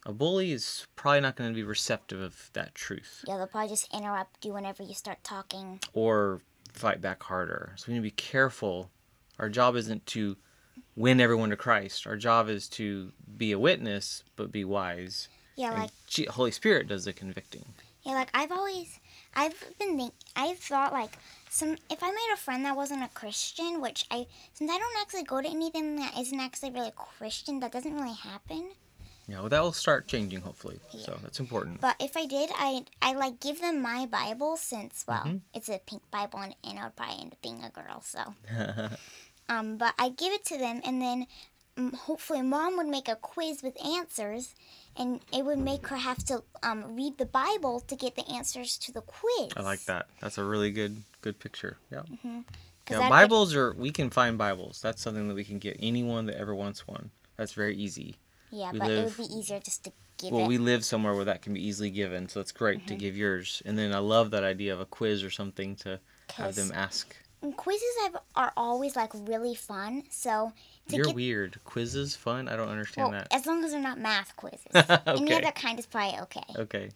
a 0.04 0.13
bully 0.13 0.51
is 0.51 0.88
probably 0.95 1.19
not 1.22 1.36
going 1.36 1.51
to 1.51 1.56
be 1.56 1.62
receptive 1.63 2.19
of 2.22 2.50
that 2.54 2.74
truth 2.74 3.24
Yeah, 3.27 3.38
they'll 3.38 3.45
probably 3.45 3.69
just 3.69 3.94
interrupt 3.94 4.44
you 4.45 4.54
whenever 4.54 4.81
you 4.81 4.95
start 4.95 5.24
talking. 5.24 5.80
or 5.94 6.42
fight 6.74 7.01
back 7.01 7.22
harder. 7.22 7.74
So 7.75 7.86
we 7.88 7.94
need 7.94 8.00
to 8.00 8.04
be 8.04 8.12
careful. 8.12 8.89
Our 9.38 9.50
job 9.50 9.75
isn't 9.75 10.06
to 10.07 10.38
win 11.00 11.19
everyone 11.22 11.50
to 11.50 11.56
Christ. 11.56 12.06
Our 12.06 12.18
job 12.18 12.50
is 12.50 12.68
to 12.69 13.12
be 13.38 13.51
a 13.54 13.57
witness, 13.60 14.24
but 14.36 14.51
be 14.51 14.63
wise. 14.66 15.30
Yeah, 15.56 15.72
And 15.72 15.80
like 15.84 15.92
G- 16.07 16.25
Holy 16.25 16.51
Spirit 16.51 16.88
does 16.88 17.06
the 17.06 17.13
convicting. 17.13 17.66
yeah, 18.04 18.13
like 18.13 18.30
I've 18.34 18.51
always, 18.51 19.00
I've 19.34 19.56
been 19.80 19.98
think, 19.98 20.12
I've 20.36 20.60
thought 20.60 20.92
like 20.94 21.18
some 21.50 21.78
if 21.90 22.04
I 22.04 22.12
made 22.12 22.30
a 22.34 22.38
friend 22.38 22.63
that 22.66 22.75
wasn't 22.75 23.04
a 23.04 23.07
Christian, 23.10 23.82
which 23.82 24.06
I 24.12 24.27
since 24.53 24.70
I 24.70 24.77
don't 24.77 25.01
actually 25.01 25.24
go 25.24 25.41
to 25.41 25.48
anything 25.50 25.96
that 25.96 26.18
isn't 26.20 26.39
actually 26.39 26.72
really 26.72 26.91
Christian, 26.96 27.60
that 27.62 27.72
doesn't 27.72 27.96
really 27.96 28.13
happen. 28.15 28.70
Yeah, 29.27 29.41
well, 29.41 29.50
that 29.50 29.62
will 29.62 29.74
start 29.74 30.08
changing 30.08 30.41
hopefully. 30.41 30.79
So 31.06 31.18
that's 31.22 31.39
important. 31.39 31.79
But 31.82 31.96
if 32.00 32.18
I 32.18 32.25
did, 32.25 32.50
I 32.56 32.84
I 33.01 33.13
like 33.13 33.39
give 33.39 33.62
them 33.62 33.82
my 33.82 34.06
Bible 34.06 34.58
since 34.58 35.06
well, 35.08 35.24
Mhm. 35.25 35.41
it's 35.53 35.70
a 35.70 35.79
pink 35.86 36.01
Bible 36.12 36.39
and, 36.39 36.56
and 36.63 36.79
I 36.79 36.84
would 36.86 36.96
probably 36.96 37.22
end 37.22 37.34
up 37.34 37.41
being 37.41 37.63
a 37.63 37.70
girl, 37.70 38.01
so. 38.01 38.34
Um, 39.50 39.77
but 39.77 39.94
I 39.98 40.10
give 40.10 40.32
it 40.32 40.46
to 40.46 40.58
them, 40.58 40.82
and 40.86 41.01
then 41.01 41.27
um, 41.77 41.94
hopefully 41.94 42.41
mom 42.41 42.77
would 42.77 42.88
make 42.88 43.08
a 43.08 43.15
quiz 43.15 43.62
with 43.63 43.75
answers, 43.84 44.53
and 44.96 45.22
it 45.34 45.44
would 45.44 45.58
make 45.60 45.88
her 45.88 45.98
have 45.98 46.24
to 46.25 46.44
um, 46.62 46.96
read 46.96 47.18
the 47.18 47.25
Bible 47.25 47.79
to 47.82 47.96
get 47.96 48.15
the 48.15 48.27
answers 48.29 48.77
to 48.77 48.91
the 48.91 49.01
quiz. 49.01 49.50
I 49.58 49.62
like 49.62 49.84
that. 49.86 50.08
That's 50.22 50.38
a 50.38 50.44
really 50.44 50.72
good 50.72 51.01
good 51.22 51.39
picture. 51.39 51.77
Yeah. 51.91 52.03
'Cause 52.86 52.98
Yeah, 53.00 53.10
Bibles 53.10 53.53
are 53.56 53.74
we 53.74 53.91
can 53.91 54.10
find 54.10 54.38
Bibles. 54.38 54.82
That's 54.82 55.01
something 55.01 55.27
that 55.27 55.34
we 55.36 55.44
can 55.44 55.60
get 55.60 55.77
anyone 55.79 56.25
that 56.27 56.38
ever 56.38 56.56
wants 56.56 56.88
one. 56.88 57.12
That's 57.38 57.53
very 57.53 57.75
easy. 57.75 58.15
Yeah, 58.51 58.72
we 58.72 58.79
but 58.79 58.89
it 58.89 58.96
live- 59.06 59.20
would 59.20 59.27
be 59.29 59.34
easier 59.36 59.60
just 59.60 59.84
to 59.86 59.91
give 60.18 60.32
well, 60.32 60.46
it. 60.46 60.48
we 60.48 60.58
live 60.58 60.84
somewhere 60.84 61.13
where 61.13 61.25
that 61.25 61.41
can 61.44 61.53
be 61.53 61.65
easily 61.65 61.91
given, 61.91 62.27
so 62.29 62.39
it's 62.41 62.51
great 62.51 62.88
to 62.88 62.96
give 62.96 63.15
yours. 63.15 63.62
And 63.65 63.77
then 63.77 63.94
I 63.94 64.00
love 64.00 64.32
that 64.32 64.44
idea 64.44 64.74
of 64.74 64.79
a 64.79 64.86
quiz 64.86 65.24
or 65.24 65.29
something 65.29 65.75
to 65.77 66.00
have 66.34 66.56
them 66.56 66.72
ask. 66.74 67.15
Quizzes 67.55 67.88
have, 68.03 68.17
are 68.36 68.51
always 68.58 68.96
like 68.96 69.12
really 69.13 69.55
fun. 69.55 70.03
So 70.10 70.51
to 70.89 70.96
You're 70.96 71.05
get 71.05 71.15
weird. 71.15 71.60
Quizzes 71.63 72.15
fun? 72.15 72.48
I 72.50 72.55
don't 72.58 72.67
understand 72.69 73.12
well, 73.12 73.19
that. 73.22 73.34
as 73.34 73.46
long 73.46 73.63
as 73.63 73.72
they're 73.72 73.79
not 73.81 73.98
math 74.00 74.36
quizzes. 74.36 74.65
Any 74.74 75.24
Okay. 75.24 75.34
other 75.36 75.51
kind 75.51 75.79
is 75.79 75.86
probably 75.86 76.19
okay. 76.22 76.43
Okay. 76.58 76.89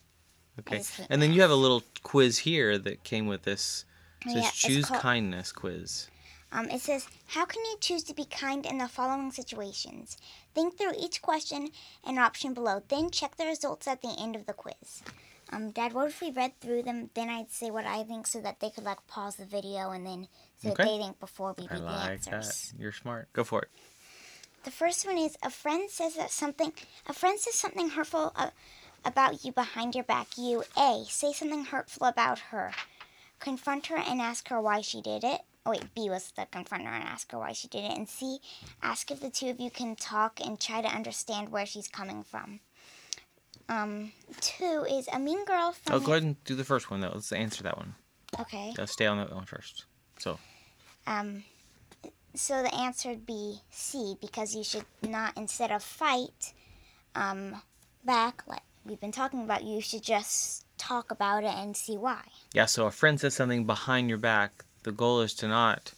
Okay. 0.59 0.81
And 1.09 1.21
then 1.21 1.31
you 1.33 1.41
have 1.41 1.49
a 1.51 1.55
little 1.55 1.81
quiz 2.03 2.37
here 2.39 2.77
that 2.77 3.03
came 3.03 3.25
with 3.27 3.43
this. 3.43 3.85
It 4.25 4.31
says 4.33 4.43
Yeah, 4.43 4.49
choose 4.53 4.85
called- 4.85 5.01
kindness 5.01 5.51
quiz. 5.51 6.07
Um, 6.53 6.69
it 6.69 6.81
says, 6.81 7.07
How 7.27 7.45
can 7.45 7.61
you 7.65 7.77
choose 7.81 8.03
to 8.03 8.13
be 8.13 8.25
kind 8.25 8.65
in 8.65 8.77
the 8.77 8.87
following 8.87 9.31
situations? 9.31 10.17
Think 10.53 10.77
through 10.77 10.93
each 10.99 11.21
question 11.21 11.69
and 12.05 12.19
option 12.19 12.53
below, 12.53 12.83
then 12.87 13.09
check 13.09 13.35
the 13.37 13.45
results 13.45 13.87
at 13.87 14.01
the 14.03 14.15
end 14.19 14.35
of 14.35 14.45
the 14.45 14.53
quiz. 14.53 15.01
Um, 15.51 15.71
Dad, 15.71 15.93
what 15.93 16.07
if 16.09 16.21
we 16.21 16.31
read 16.31 16.59
through 16.61 16.83
them? 16.83 17.09
Then 17.15 17.29
I'd 17.29 17.51
say 17.51 17.69
what 17.71 17.85
I 17.85 18.03
think 18.03 18.27
so 18.27 18.39
that 18.41 18.59
they 18.59 18.69
could 18.69 18.83
like 18.83 19.05
pause 19.07 19.35
the 19.35 19.45
video 19.45 19.91
and 19.91 20.05
then 20.05 20.27
say 20.61 20.69
Okay. 20.71 20.83
what 20.83 20.91
they 20.91 21.03
think 21.03 21.19
before 21.19 21.55
we 21.57 21.67
read 21.67 21.81
the 21.81 21.87
answers. 21.89 22.71
that. 22.71 22.79
You're 22.81 22.91
smart. 22.91 23.33
Go 23.33 23.43
for 23.43 23.63
it. 23.63 23.69
The 24.63 24.71
first 24.71 25.05
one 25.05 25.17
is 25.17 25.37
a 25.43 25.49
friend 25.49 25.89
says 25.89 26.15
that 26.15 26.31
something 26.31 26.71
a 27.07 27.13
friend 27.13 27.37
says 27.39 27.55
something 27.55 27.89
hurtful 27.89 28.31
uh, 28.35 28.51
about 29.03 29.43
you 29.43 29.51
behind 29.51 29.93
your 29.95 30.05
back. 30.05 30.37
You 30.37 30.63
A 30.77 31.03
say 31.09 31.33
something 31.33 31.65
hurtful 31.65 32.07
about 32.07 32.39
her. 32.51 32.71
confront 33.39 33.87
her 33.87 33.97
and 33.97 34.21
ask 34.21 34.47
her 34.47 34.61
why 34.61 34.79
she 34.81 35.01
did 35.01 35.23
it. 35.23 35.41
Oh 35.65 35.71
wait, 35.71 35.93
B 35.95 36.09
was 36.09 36.31
the 36.35 36.45
confront 36.51 36.83
her 36.85 36.91
and 36.93 37.03
ask 37.03 37.31
her 37.31 37.39
why 37.39 37.53
she 37.53 37.67
did 37.69 37.83
it. 37.85 37.97
And 37.97 38.07
C, 38.09 38.39
ask 38.81 39.09
if 39.11 39.21
the 39.21 39.29
two 39.29 39.49
of 39.49 39.59
you 39.59 39.69
can 39.69 39.95
talk 39.95 40.39
and 40.43 40.59
try 40.59 40.81
to 40.81 40.87
understand 40.87 41.49
where 41.49 41.65
she's 41.65 41.87
coming 41.87 42.23
from. 42.23 42.59
Um, 43.69 44.11
two 44.41 44.85
is 44.89 45.07
a 45.13 45.19
mean 45.19 45.45
girl 45.45 45.71
from. 45.71 45.95
Oh, 45.95 45.99
go 45.99 46.11
ahead 46.11 46.23
and 46.23 46.43
do 46.43 46.55
the 46.55 46.65
first 46.65 46.91
one 46.91 46.99
though. 46.99 47.11
Let's 47.13 47.31
answer 47.31 47.63
that 47.63 47.77
one. 47.77 47.95
Okay. 48.39 48.73
Let's 48.77 48.91
stay 48.91 49.05
on 49.05 49.17
that 49.17 49.33
one 49.33 49.45
first. 49.45 49.85
So, 50.19 50.37
Um, 51.07 51.43
so 52.35 52.61
the 52.61 52.73
answer 52.75 53.09
would 53.09 53.25
be 53.25 53.61
C 53.69 54.15
because 54.19 54.55
you 54.55 54.63
should 54.63 54.85
not 55.01 55.37
instead 55.37 55.71
of 55.71 55.81
fight, 55.83 56.53
um, 57.15 57.61
back 58.03 58.43
like 58.47 58.63
we've 58.85 58.99
been 58.99 59.11
talking 59.13 59.43
about. 59.43 59.63
You 59.63 59.79
should 59.81 60.03
just 60.03 60.65
talk 60.77 61.11
about 61.11 61.43
it 61.45 61.53
and 61.53 61.77
see 61.77 61.95
why. 61.97 62.21
yeah, 62.53 62.65
so 62.65 62.85
a 62.87 62.91
friend 62.91 63.17
says 63.19 63.33
something 63.33 63.65
behind 63.65 64.09
your 64.09 64.17
back. 64.17 64.65
The 64.83 64.91
goal 64.91 65.21
is 65.21 65.33
to 65.35 65.47
not 65.47 65.93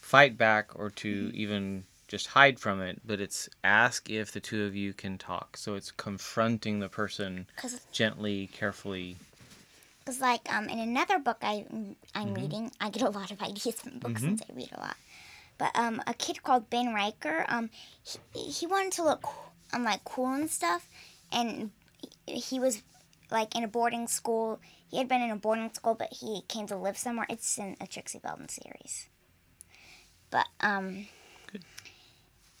fight 0.00 0.38
back 0.38 0.70
or 0.74 0.90
to 0.90 1.30
even 1.34 1.84
just 2.08 2.28
hide 2.28 2.60
from 2.60 2.80
it, 2.80 3.00
but 3.04 3.20
it's 3.20 3.48
ask 3.64 4.08
if 4.08 4.30
the 4.32 4.40
two 4.40 4.64
of 4.64 4.76
you 4.76 4.92
can 4.92 5.18
talk. 5.18 5.56
So 5.56 5.74
it's 5.74 5.90
confronting 5.90 6.78
the 6.78 6.88
person 6.88 7.46
gently, 7.92 8.48
carefully. 8.52 9.16
Because, 9.98 10.20
like, 10.20 10.52
um, 10.54 10.68
in 10.68 10.78
another 10.78 11.18
book 11.18 11.38
I, 11.42 11.66
I'm 12.14 12.34
reading, 12.34 12.70
I 12.80 12.90
get 12.90 13.02
a 13.02 13.10
lot 13.10 13.32
of 13.32 13.42
ideas 13.50 13.74
from 13.80 13.98
books 13.98 14.20
since 14.20 14.42
I 14.48 14.54
read 14.54 14.70
a 14.72 14.80
lot. 14.80 14.96
But 15.58 15.76
um, 15.76 16.00
a 16.06 16.14
kid 16.14 16.42
called 16.44 16.70
Ben 16.70 16.94
Riker, 16.94 17.44
um, 17.48 17.70
he, 18.04 18.40
he 18.50 18.66
wanted 18.66 18.92
to 18.92 19.02
look, 19.04 19.24
um, 19.72 19.82
like, 19.82 20.04
cool 20.04 20.32
and 20.32 20.48
stuff. 20.48 20.86
And 21.32 21.70
he 22.26 22.60
was, 22.60 22.82
like, 23.30 23.56
in 23.56 23.64
a 23.64 23.68
boarding 23.68 24.08
school. 24.08 24.60
He 24.90 24.98
had 24.98 25.08
been 25.08 25.22
in 25.22 25.30
a 25.30 25.36
boarding 25.36 25.72
school, 25.74 25.94
but 25.94 26.12
he 26.12 26.42
came 26.48 26.66
to 26.68 26.76
live 26.76 26.96
somewhere. 26.96 27.26
It's 27.28 27.58
in 27.58 27.76
a 27.80 27.86
Trixie 27.86 28.18
Belden 28.18 28.48
series. 28.48 29.08
But, 30.30 30.46
um... 30.60 31.06
Good. 31.50 31.64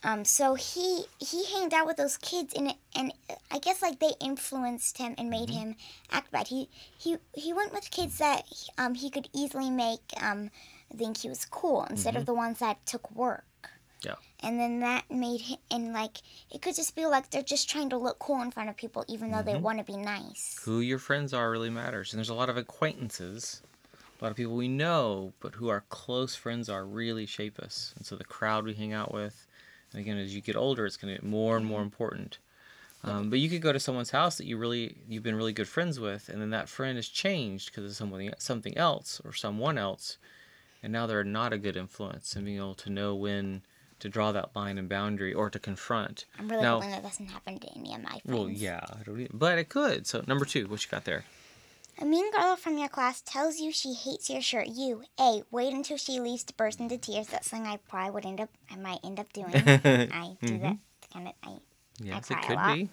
Um, 0.06 0.24
so 0.24 0.54
he 0.54 1.06
he 1.18 1.46
hanged 1.46 1.74
out 1.74 1.86
with 1.86 1.96
those 1.96 2.16
kids 2.16 2.54
and 2.54 2.74
and 2.94 3.12
I 3.50 3.58
guess 3.58 3.82
like 3.82 3.98
they 3.98 4.12
influenced 4.20 4.98
him 4.98 5.16
and 5.18 5.28
made 5.28 5.50
him 5.50 5.74
act 6.12 6.30
bad. 6.30 6.46
He 6.46 6.68
he 6.96 7.16
he 7.34 7.52
went 7.52 7.72
with 7.72 7.90
kids 7.90 8.18
that 8.18 8.44
um 8.78 8.94
he 8.94 9.10
could 9.10 9.28
easily 9.32 9.68
make 9.68 10.00
um 10.20 10.50
think 10.96 11.18
he 11.18 11.28
was 11.28 11.44
cool 11.44 11.84
instead 11.90 12.14
of 12.14 12.24
the 12.24 12.34
ones 12.34 12.60
that 12.60 12.86
took 12.86 13.10
work. 13.10 13.44
And 14.42 14.60
then 14.60 14.80
that 14.80 15.10
made 15.10 15.40
him 15.40 15.58
and 15.70 15.92
like 15.92 16.18
it 16.52 16.60
could 16.60 16.76
just 16.76 16.94
be 16.94 17.06
like 17.06 17.30
they're 17.30 17.42
just 17.42 17.70
trying 17.70 17.90
to 17.90 17.96
look 17.96 18.18
cool 18.18 18.42
in 18.42 18.50
front 18.50 18.68
of 18.68 18.76
people 18.76 19.04
even 19.08 19.30
though 19.30 19.42
they 19.42 19.56
want 19.56 19.78
to 19.78 19.84
be 19.84 19.96
nice. 19.96 20.60
Who 20.64 20.80
your 20.80 20.98
friends 20.98 21.32
are 21.32 21.50
really 21.50 21.70
matters. 21.70 22.12
And 22.12 22.18
there's 22.18 22.28
a 22.28 22.34
lot 22.34 22.50
of 22.50 22.56
acquaintances, 22.56 23.62
a 24.20 24.24
lot 24.24 24.30
of 24.30 24.36
people 24.36 24.54
we 24.54 24.68
know, 24.68 25.32
but 25.40 25.54
who 25.54 25.68
our 25.68 25.84
close 25.88 26.34
friends 26.34 26.68
are 26.68 26.84
really 26.84 27.26
shape 27.26 27.58
us. 27.58 27.94
And 27.96 28.04
so 28.04 28.16
the 28.16 28.24
crowd 28.24 28.64
we 28.64 28.74
hang 28.74 28.92
out 28.92 29.12
with, 29.12 29.46
and 29.92 30.00
again, 30.00 30.18
as 30.18 30.34
you 30.34 30.40
get 30.40 30.56
older, 30.56 30.84
it's 30.84 30.96
going 30.96 31.14
to 31.14 31.20
get 31.20 31.28
more 31.28 31.56
and 31.56 31.64
more 31.64 31.82
important. 31.82 32.38
Um, 33.04 33.30
but 33.30 33.38
you 33.38 33.48
could 33.48 33.62
go 33.62 33.72
to 33.72 33.80
someone's 33.80 34.10
house 34.10 34.36
that 34.36 34.46
you 34.46 34.56
really 34.56 34.96
you've 35.08 35.22
been 35.22 35.36
really 35.36 35.52
good 35.52 35.68
friends 35.68 36.00
with, 36.00 36.28
and 36.28 36.42
then 36.42 36.50
that 36.50 36.68
friend 36.68 36.96
has 36.96 37.08
changed 37.08 37.70
because 37.70 37.84
of 37.84 37.96
somebody 37.96 38.30
something 38.38 38.76
else 38.76 39.20
or 39.24 39.32
someone 39.32 39.78
else, 39.78 40.18
and 40.82 40.92
now 40.92 41.06
they're 41.06 41.22
not 41.22 41.52
a 41.52 41.58
good 41.58 41.76
influence. 41.76 42.34
And 42.34 42.44
being 42.44 42.56
able 42.56 42.74
to 42.74 42.90
know 42.90 43.14
when 43.14 43.62
to 44.00 44.08
draw 44.08 44.32
that 44.32 44.54
line 44.54 44.78
and 44.78 44.88
boundary 44.88 45.32
or 45.32 45.48
to 45.50 45.58
confront. 45.58 46.24
I'm 46.38 46.48
really 46.48 46.62
now, 46.62 46.76
hoping 46.76 46.90
that 46.90 47.02
doesn't 47.02 47.26
happen 47.28 47.58
to 47.60 47.68
any 47.76 47.94
of 47.94 48.02
my 48.02 48.20
friends. 48.20 48.24
well, 48.26 48.48
yeah, 48.48 48.80
I 48.90 49.28
but 49.32 49.58
it 49.58 49.68
could. 49.68 50.06
So 50.06 50.22
number 50.26 50.44
two, 50.44 50.66
what 50.68 50.84
you 50.84 50.90
got 50.90 51.04
there? 51.04 51.24
A 51.98 52.04
mean 52.04 52.30
girl 52.30 52.56
from 52.56 52.76
your 52.76 52.88
class 52.88 53.22
tells 53.22 53.58
you 53.58 53.72
she 53.72 53.94
hates 53.94 54.28
your 54.28 54.42
shirt. 54.42 54.66
You, 54.68 55.04
A, 55.18 55.42
wait 55.50 55.72
until 55.72 55.96
she 55.96 56.20
leaves 56.20 56.44
to 56.44 56.52
burst 56.54 56.78
into 56.78 56.98
tears. 56.98 57.28
That's 57.28 57.48
something 57.48 57.66
I 57.66 57.78
probably 57.88 58.10
would 58.10 58.26
end 58.26 58.40
up, 58.40 58.50
I 58.70 58.76
might 58.76 58.98
end 59.02 59.18
up 59.18 59.32
doing. 59.32 59.54
I 59.56 60.36
do 60.42 60.58
that 60.58 60.76
kind 61.12 61.28
of, 61.28 61.32
I, 61.42 61.56
Yes, 61.98 62.26
cry 62.26 62.38
it 62.38 62.44
a 62.44 62.46
could 62.48 62.56
lot. 62.56 62.74
be. 62.74 62.88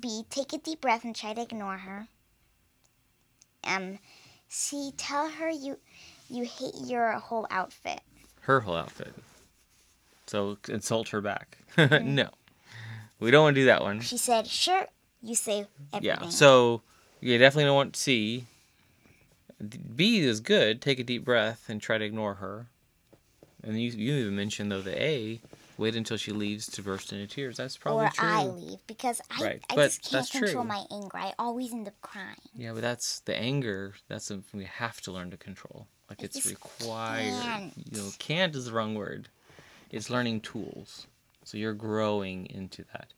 B, 0.00 0.22
take 0.30 0.54
a 0.54 0.58
deep 0.58 0.80
breath 0.80 1.04
and 1.04 1.14
try 1.14 1.34
to 1.34 1.42
ignore 1.42 1.76
her. 1.76 2.08
Um, 3.64 3.98
C, 4.48 4.92
tell 4.96 5.28
her 5.28 5.50
you, 5.50 5.78
you 6.30 6.44
hate 6.44 6.74
your 6.86 7.12
whole 7.18 7.46
outfit. 7.50 8.00
her 8.42 8.60
whole 8.60 8.76
outfit. 8.76 9.12
So 10.28 10.58
insult 10.68 11.08
her 11.08 11.20
back. 11.20 11.58
no, 11.76 12.28
we 13.18 13.30
don't 13.30 13.42
want 13.44 13.54
to 13.56 13.60
do 13.62 13.66
that 13.66 13.82
one. 13.82 14.00
She 14.00 14.16
said, 14.18 14.46
sure. 14.46 14.86
You 15.22 15.34
say 15.34 15.66
everything. 15.92 16.18
Yeah. 16.22 16.28
So 16.28 16.82
you 17.20 17.36
definitely 17.38 17.64
don't 17.64 17.74
want 17.76 17.96
C. 17.96 18.44
B 19.96 20.18
is 20.20 20.40
good. 20.40 20.80
Take 20.80 21.00
a 21.00 21.04
deep 21.04 21.24
breath 21.24 21.64
and 21.68 21.80
try 21.82 21.98
to 21.98 22.04
ignore 22.04 22.34
her. 22.34 22.66
And 23.64 23.80
you 23.80 23.90
you 23.90 24.14
even 24.14 24.36
mentioned 24.36 24.70
though 24.70 24.82
the 24.82 25.00
A. 25.02 25.40
Wait 25.76 25.94
until 25.94 26.16
she 26.16 26.32
leaves 26.32 26.66
to 26.66 26.82
burst 26.82 27.12
into 27.12 27.26
tears. 27.28 27.56
That's 27.56 27.76
probably 27.76 28.06
or 28.06 28.10
true. 28.10 28.28
I 28.28 28.46
leave 28.46 28.78
because 28.88 29.20
I, 29.30 29.42
Right, 29.44 29.62
I 29.70 29.76
but 29.76 29.90
just 30.02 30.10
can't 30.10 30.30
control 30.30 30.64
true. 30.64 30.64
my 30.64 30.84
anger. 30.90 31.08
I 31.16 31.34
always 31.38 31.72
end 31.72 31.86
up 31.86 31.94
crying. 32.00 32.34
Yeah, 32.52 32.72
but 32.72 32.82
that's 32.82 33.20
the 33.20 33.36
anger. 33.36 33.94
That's 34.08 34.24
something 34.26 34.58
we 34.58 34.64
have 34.66 35.00
to 35.02 35.12
learn 35.12 35.30
to 35.30 35.36
control. 35.36 35.86
Like 36.10 36.20
I 36.20 36.24
it's 36.24 36.44
required. 36.46 37.32
can't. 37.42 37.72
You 37.92 37.98
know, 38.02 38.08
can't 38.18 38.56
is 38.56 38.64
the 38.66 38.72
wrong 38.72 38.96
word. 38.96 39.28
It's 39.90 40.10
learning 40.10 40.40
tools. 40.40 41.06
So 41.44 41.56
you're 41.56 41.74
growing 41.74 42.46
into 42.46 42.84
that. 42.92 43.12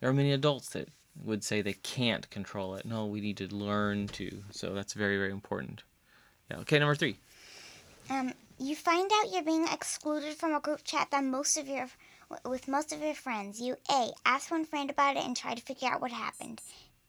There 0.00 0.08
are 0.08 0.14
many 0.14 0.32
adults 0.32 0.70
that 0.70 0.88
would 1.22 1.44
say 1.44 1.60
they 1.60 1.74
can't 1.74 2.28
control 2.30 2.74
it. 2.74 2.84
No, 2.84 3.06
we 3.06 3.20
need 3.20 3.36
to 3.38 3.54
learn 3.54 4.08
to. 4.08 4.42
So 4.50 4.72
that's 4.72 4.94
very, 4.94 5.16
very 5.16 5.30
important. 5.30 5.82
Yeah. 6.50 6.58
Okay, 6.58 6.78
number 6.78 6.94
three. 6.94 7.18
Um, 8.10 8.32
you 8.58 8.76
find 8.76 9.10
out 9.12 9.32
you're 9.32 9.42
being 9.42 9.66
excluded 9.70 10.34
from 10.34 10.54
a 10.54 10.60
group 10.60 10.84
chat 10.84 11.08
that 11.10 11.24
most 11.24 11.56
of 11.56 11.68
your 11.68 11.88
with 12.44 12.68
most 12.68 12.92
of 12.92 13.00
your 13.00 13.14
friends. 13.14 13.60
You 13.60 13.76
A 13.90 14.10
ask 14.24 14.50
one 14.50 14.64
friend 14.64 14.90
about 14.90 15.16
it 15.16 15.24
and 15.24 15.36
try 15.36 15.54
to 15.54 15.62
figure 15.62 15.88
out 15.88 16.00
what 16.00 16.10
happened. 16.10 16.60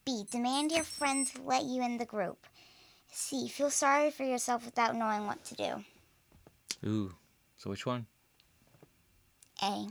B 0.05 0.25
demand 0.29 0.71
your 0.71 0.83
friends 0.83 1.33
let 1.43 1.63
you 1.63 1.83
in 1.83 1.97
the 1.97 2.05
group. 2.05 2.45
C 3.11 3.47
feel 3.47 3.69
sorry 3.69 4.11
for 4.11 4.23
yourself 4.23 4.65
without 4.65 4.95
knowing 4.95 5.25
what 5.25 5.43
to 5.45 5.55
do. 5.55 5.83
Ooh. 6.87 7.15
So 7.57 7.69
which 7.69 7.85
one? 7.85 8.05
A 9.61 9.87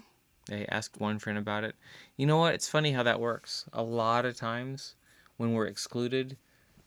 They 0.46 0.66
ask 0.66 0.98
one 1.00 1.18
friend 1.18 1.38
about 1.38 1.64
it. 1.64 1.74
You 2.16 2.26
know 2.26 2.38
what? 2.38 2.54
It's 2.54 2.68
funny 2.68 2.92
how 2.92 3.02
that 3.02 3.20
works. 3.20 3.64
A 3.72 3.82
lot 3.82 4.24
of 4.24 4.36
times 4.36 4.94
when 5.36 5.52
we're 5.52 5.66
excluded, 5.66 6.36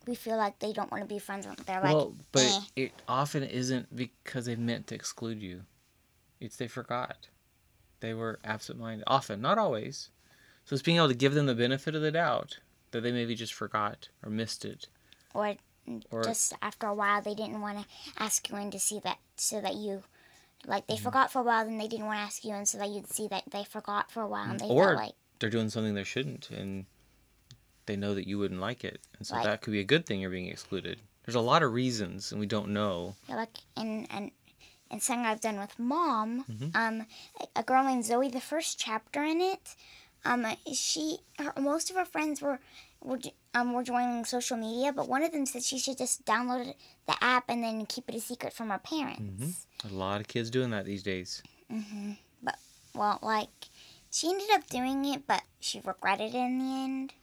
we 0.07 0.15
feel 0.15 0.37
like 0.37 0.59
they 0.59 0.71
don't 0.71 0.89
want 0.89 1.03
to 1.03 1.07
be 1.07 1.19
friends 1.19 1.45
with. 1.45 1.65
They're 1.65 1.81
like, 1.81 1.93
well, 1.93 2.15
but 2.31 2.43
eh. 2.43 2.61
it 2.75 2.91
often 3.07 3.43
isn't 3.43 3.93
because 3.95 4.45
they 4.45 4.55
meant 4.55 4.87
to 4.87 4.95
exclude 4.95 5.41
you. 5.41 5.63
It's 6.39 6.55
they 6.55 6.67
forgot. 6.67 7.27
They 7.99 8.13
were 8.13 8.39
absent-minded. 8.43 9.03
Often, 9.07 9.41
not 9.41 9.57
always. 9.57 10.09
So 10.65 10.73
it's 10.73 10.83
being 10.83 10.97
able 10.97 11.09
to 11.09 11.15
give 11.15 11.33
them 11.33 11.45
the 11.45 11.55
benefit 11.55 11.95
of 11.95 12.01
the 12.01 12.11
doubt 12.11 12.59
that 12.91 13.01
they 13.01 13.11
maybe 13.11 13.35
just 13.35 13.53
forgot 13.53 14.09
or 14.23 14.29
missed 14.29 14.63
it. 14.65 14.87
or, 15.33 15.55
Or- 16.11 16.23
just 16.23 16.53
after 16.61 16.87
a 16.87 16.93
while 16.93 17.21
they 17.21 17.33
didn't 17.33 17.61
want 17.61 17.79
to 17.79 17.85
ask 18.21 18.49
you 18.49 18.57
in 18.57 18.71
to 18.71 18.79
see 18.79 18.99
that 18.99 19.19
so 19.35 19.61
that 19.61 19.75
you 19.75 20.03
like 20.65 20.83
Mm-hmm. 20.87 20.95
they 20.95 21.01
forgot 21.01 21.31
for 21.31 21.39
a 21.39 21.43
while 21.43 21.65
then 21.65 21.77
they 21.77 21.87
didn't 21.87 22.05
want 22.07 22.17
to 22.17 22.23
ask 22.23 22.43
you 22.43 22.53
and 22.53 22.67
so 22.67 22.77
that 22.77 22.89
you'd 22.89 23.07
see 23.07 23.27
that 23.27 23.43
they 23.51 23.63
forgot 23.63 24.09
for 24.11 24.21
a 24.21 24.27
while 24.27 24.49
and 24.49 24.59
they 24.59 24.65
Mm, 24.65 24.71
Or- 24.71 24.85
felt 24.95 24.97
like 25.05 25.13
They're 25.39 25.49
doing 25.51 25.69
something 25.69 25.93
they 25.93 26.03
shouldn't, 26.03 26.49
and 26.49 26.85
they 27.85 27.95
know 27.95 28.13
that 28.15 28.27
you 28.27 28.37
wouldn't 28.39 28.59
like 28.59 28.83
it, 28.83 28.99
and 29.17 29.25
so 29.27 29.35
Right. 29.35 29.45
that 29.45 29.61
could 29.61 29.71
be 29.71 29.79
a 29.79 29.83
good 29.83 30.05
thing. 30.05 30.19
You're 30.19 30.31
being 30.31 30.47
excluded. 30.47 30.99
There's 31.25 31.35
a 31.35 31.39
lot 31.41 31.61
of 31.63 31.73
reasons, 31.73 32.31
and 32.31 32.39
we 32.39 32.47
don't 32.47 32.69
know. 32.69 33.15
Yeah, 33.29 33.35
like 33.35 33.57
and 33.75 34.07
and 34.11 34.31
and 34.89 35.03
something 35.03 35.25
I've 35.25 35.41
done 35.41 35.59
with 35.59 35.77
mom. 35.77 36.45
Mm-hmm. 36.45 36.69
Um, 36.75 37.05
a- 37.39 37.59
a 37.59 37.63
girl 37.63 37.83
named 37.83 38.05
Zoe. 38.05 38.29
The 38.29 38.41
first 38.41 38.79
chapter 38.79 39.23
in 39.23 39.41
it, 39.41 39.75
um, 40.25 40.45
she 40.73 41.19
her, 41.39 41.53
most 41.59 41.89
of 41.91 41.95
her 41.97 42.05
friends 42.05 42.41
were 42.41 42.59
were 43.01 43.19
um 43.53 43.73
were 43.73 43.83
joining 43.83 44.25
social 44.25 44.57
media, 44.57 44.91
but 44.93 45.07
one 45.07 45.23
of 45.23 45.31
them 45.31 45.45
said 45.45 45.63
she 45.63 45.79
should 45.79 45.97
just 45.97 46.25
download 46.25 46.73
the 47.07 47.23
app 47.23 47.45
and 47.49 47.63
then 47.63 47.85
keep 47.85 48.07
it 48.09 48.15
a 48.15 48.19
secret 48.19 48.53
from 48.53 48.69
her 48.69 48.79
parents. 48.79 49.65
A 49.89 49.93
lot 49.93 50.21
of 50.21 50.27
kids 50.27 50.49
doing 50.49 50.69
that 50.71 50.85
these 50.85 51.03
days. 51.03 51.41
Mhm. 51.71 52.17
But 52.41 52.57
well, 52.93 53.19
like 53.21 53.49
she 54.11 54.29
ended 54.29 54.49
up 54.53 54.67
doing 54.67 55.05
it, 55.05 55.27
but 55.27 55.43
she 55.59 55.79
regretted 55.79 56.33
it 56.33 56.37
in 56.37 56.59
the 56.59 56.65
end. 56.83 57.13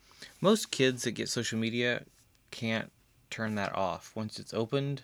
Most 0.40 0.70
kids 0.70 1.02
that 1.04 1.12
get 1.12 1.28
social 1.28 1.58
media 1.58 2.04
can't 2.50 2.90
turn 3.30 3.56
that 3.56 3.74
off. 3.74 4.14
Once 4.14 4.38
it's 4.38 4.54
opened, 4.54 5.02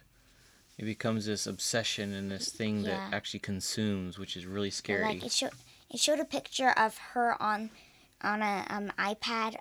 it 0.79 0.85
becomes 0.85 1.27
this 1.27 1.47
obsession 1.47 2.13
and 2.15 2.31
this 2.31 2.49
thing 2.51 2.85
Yeah. 2.85 2.91
that 3.09 3.15
actually 3.15 3.41
consumes, 3.41 4.19
which 4.19 4.37
is 4.37 4.47
really 4.47 4.71
scary. 4.71 5.03
Like 5.05 5.25
it 5.25 5.33
showed 5.33 5.53
it 5.91 5.99
showed 5.99 6.21
a 6.21 6.25
picture 6.25 6.71
of 6.71 6.97
her 7.13 7.41
on 7.43 7.71
on 8.23 8.43
a 8.43 8.67
um, 8.71 8.93
iPad 8.99 9.57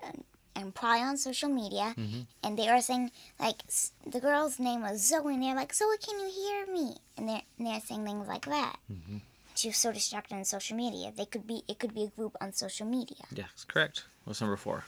and- 0.56 0.74
probably 0.74 1.02
on 1.02 1.16
social 1.16 1.48
media, 1.48 1.94
Mm-hmm. 1.96 2.20
and 2.44 2.58
they 2.58 2.68
were 2.70 2.80
saying 2.80 3.10
like 3.38 3.62
the 4.06 4.20
girl's 4.20 4.58
name 4.58 4.82
was 4.82 5.06
Zoe, 5.06 5.34
and 5.34 5.42
they're 5.42 5.54
like 5.54 5.72
Zoe, 5.74 5.96
can 5.98 6.18
you 6.20 6.30
hear 6.30 6.66
me? 6.72 6.96
And 7.16 7.28
they're 7.28 7.42
and 7.58 7.66
they're 7.66 7.80
saying 7.80 8.04
things 8.04 8.28
like 8.28 8.46
that. 8.46 8.76
Mm-hmm. 8.92 9.18
She 9.54 9.68
was 9.68 9.76
so 9.76 9.92
distracted 9.92 10.34
on 10.36 10.44
social 10.44 10.76
media. 10.76 11.12
They 11.16 11.26
could 11.26 11.46
be 11.46 11.62
it 11.68 11.78
could 11.78 11.94
be 11.94 12.04
a 12.04 12.08
group 12.08 12.36
on 12.40 12.52
social 12.52 12.86
media. 12.86 13.24
Yes, 13.34 13.64
correct. 13.68 14.04
What's 14.24 14.40
number 14.40 14.56
four? 14.56 14.84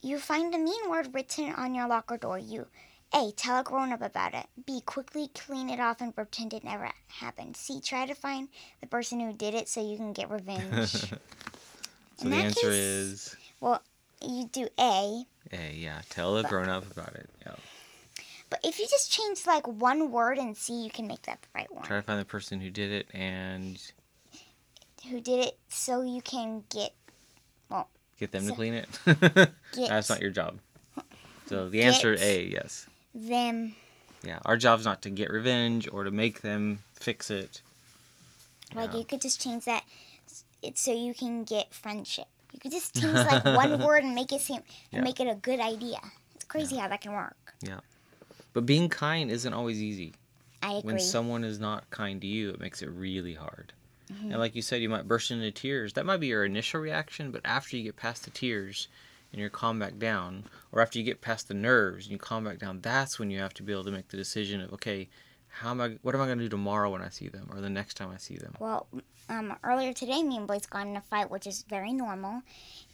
You 0.00 0.18
find 0.18 0.52
a 0.54 0.58
mean 0.58 0.90
word 0.90 1.14
written 1.14 1.52
on 1.54 1.74
your 1.74 1.86
locker 1.86 2.16
door. 2.16 2.38
You 2.38 2.66
A. 3.14 3.30
Tell 3.36 3.60
a 3.60 3.62
grown 3.62 3.92
up 3.92 4.02
about 4.02 4.34
it. 4.34 4.46
B. 4.66 4.80
Quickly 4.84 5.28
clean 5.34 5.70
it 5.70 5.78
off 5.78 6.00
and 6.00 6.12
pretend 6.14 6.52
it 6.54 6.64
never 6.64 6.90
happened. 7.08 7.56
C. 7.56 7.80
Try 7.80 8.06
to 8.06 8.14
find 8.14 8.48
the 8.80 8.86
person 8.88 9.20
who 9.20 9.32
did 9.32 9.54
it 9.54 9.68
so 9.68 9.80
you 9.86 9.96
can 9.96 10.12
get 10.12 10.28
revenge. 10.30 10.88
so 10.88 11.16
In 12.22 12.30
the 12.30 12.36
answer 12.36 12.60
case- 12.62 12.74
is 12.74 13.36
well, 13.60 13.80
you 14.24 14.48
do 14.50 14.68
A, 14.78 15.24
A. 15.52 15.72
Yeah, 15.74 16.00
tell 16.10 16.36
a 16.38 16.42
grown 16.44 16.68
up 16.68 16.90
about 16.90 17.14
it. 17.14 17.28
Yeah. 17.46 17.54
but 18.50 18.60
if 18.64 18.78
you 18.78 18.86
just 18.88 19.10
change 19.10 19.46
like 19.46 19.66
one 19.66 20.10
word 20.10 20.38
and 20.38 20.56
see, 20.56 20.82
you 20.84 20.90
can 20.90 21.06
make 21.06 21.22
that 21.22 21.42
the 21.42 21.48
right 21.54 21.72
one. 21.72 21.84
Try 21.84 21.96
to 21.96 22.02
find 22.02 22.20
the 22.20 22.24
person 22.24 22.60
who 22.60 22.70
did 22.70 22.90
it 22.92 23.06
and 23.14 23.80
Who 25.10 25.20
did 25.20 25.44
it 25.46 25.58
so 25.68 26.02
you 26.02 26.20
can 26.22 26.64
get 26.70 26.92
well. 27.68 27.88
get 28.18 28.32
them 28.32 28.46
to 28.46 28.52
clean 28.52 28.74
it. 28.74 28.88
That's 29.76 30.08
not 30.10 30.20
your 30.20 30.30
job. 30.30 30.58
So 31.46 31.68
the 31.68 31.82
answer 31.82 32.14
Get- 32.14 32.24
A, 32.24 32.44
yes. 32.46 32.86
them 33.14 33.74
Yeah, 34.22 34.38
our 34.44 34.56
job's 34.56 34.84
not 34.84 35.02
to 35.02 35.10
get 35.10 35.30
revenge 35.30 35.88
or 35.92 36.04
to 36.04 36.10
make 36.10 36.40
them 36.42 36.78
fix 36.94 37.30
it. 37.30 37.60
like 38.74 38.92
Yeah. 38.92 38.98
you 39.00 39.04
could 39.04 39.20
just 39.20 39.40
change 39.40 39.64
that 39.64 39.84
it's 40.62 40.80
so 40.80 40.92
you 40.94 41.12
can 41.12 41.42
get 41.44 41.74
friendship. 41.74 42.28
You 42.52 42.60
could 42.60 42.70
just 42.70 42.94
change 43.00 43.14
like 43.14 43.44
one 43.44 43.82
word 43.82 44.04
and 44.04 44.14
make 44.14 44.32
it 44.32 44.40
seem 44.40 44.60
Yeah. 44.90 44.98
and 44.98 45.04
make 45.04 45.20
it 45.20 45.28
a 45.28 45.34
good 45.34 45.60
idea. 45.60 45.98
It's 46.34 46.44
crazy 46.44 46.76
how 46.76 46.88
that 46.88 47.00
can 47.00 47.12
work. 47.12 47.54
Yeah. 47.60 47.80
But 48.52 48.66
being 48.66 48.88
kind 48.88 49.30
isn't 49.30 49.52
always 49.52 49.82
easy. 49.82 50.14
I 50.62 50.74
agree. 50.74 50.92
When 50.92 51.00
someone 51.00 51.42
is 51.44 51.58
not 51.58 51.88
kind 51.90 52.20
to 52.20 52.26
you, 52.26 52.50
it 52.50 52.60
makes 52.60 52.82
it 52.82 52.90
really 52.90 53.34
hard. 53.34 53.72
Mm-hmm. 54.12 54.30
And 54.32 54.38
like 54.38 54.54
you 54.54 54.62
said, 54.62 54.82
you 54.82 54.88
might 54.88 55.08
burst 55.08 55.30
into 55.30 55.50
tears. 55.50 55.94
That 55.94 56.06
might 56.06 56.18
be 56.20 56.26
your 56.28 56.44
initial 56.44 56.80
reaction, 56.80 57.30
but 57.30 57.40
after 57.44 57.76
you 57.76 57.82
get 57.82 57.96
past 57.96 58.24
the 58.24 58.30
tears 58.30 58.88
and 59.32 59.40
you're 59.40 59.50
calm 59.50 59.78
back 59.78 59.98
down, 59.98 60.44
or 60.70 60.80
after 60.82 60.98
you 60.98 61.04
get 61.04 61.20
past 61.22 61.48
the 61.48 61.54
nerves 61.54 62.04
and 62.06 62.12
you 62.12 62.18
calm 62.18 62.44
back 62.44 62.58
down, 62.58 62.80
that's 62.82 63.18
when 63.18 63.30
you 63.30 63.38
have 63.40 63.54
to 63.54 63.62
be 63.62 63.72
able 63.72 63.84
to 63.84 63.90
make 63.90 64.08
the 64.08 64.16
decision 64.16 64.60
of, 64.60 64.72
okay, 64.74 65.08
how 65.48 65.70
am 65.70 65.80
I? 65.80 65.96
What 66.02 66.14
am 66.14 66.20
I 66.20 66.26
going 66.26 66.38
to 66.38 66.44
do 66.44 66.48
tomorrow 66.50 66.90
when 66.90 67.02
I 67.02 67.08
see 67.10 67.28
them, 67.28 67.48
or 67.52 67.60
the 67.60 67.68
next 67.70 67.94
time 67.94 68.10
I 68.12 68.16
see 68.18 68.36
them? 68.36 68.54
Well, 68.58 68.86
um, 69.28 69.56
earlier 69.62 69.92
today, 69.92 70.22
me 70.22 70.36
and 70.36 70.46
Blaze 70.46 70.66
got 70.66 70.86
in 70.86 70.96
a 70.96 71.00
fight, 71.00 71.30
which 71.30 71.46
is 71.46 71.62
very 71.68 71.92
normal, 71.92 72.42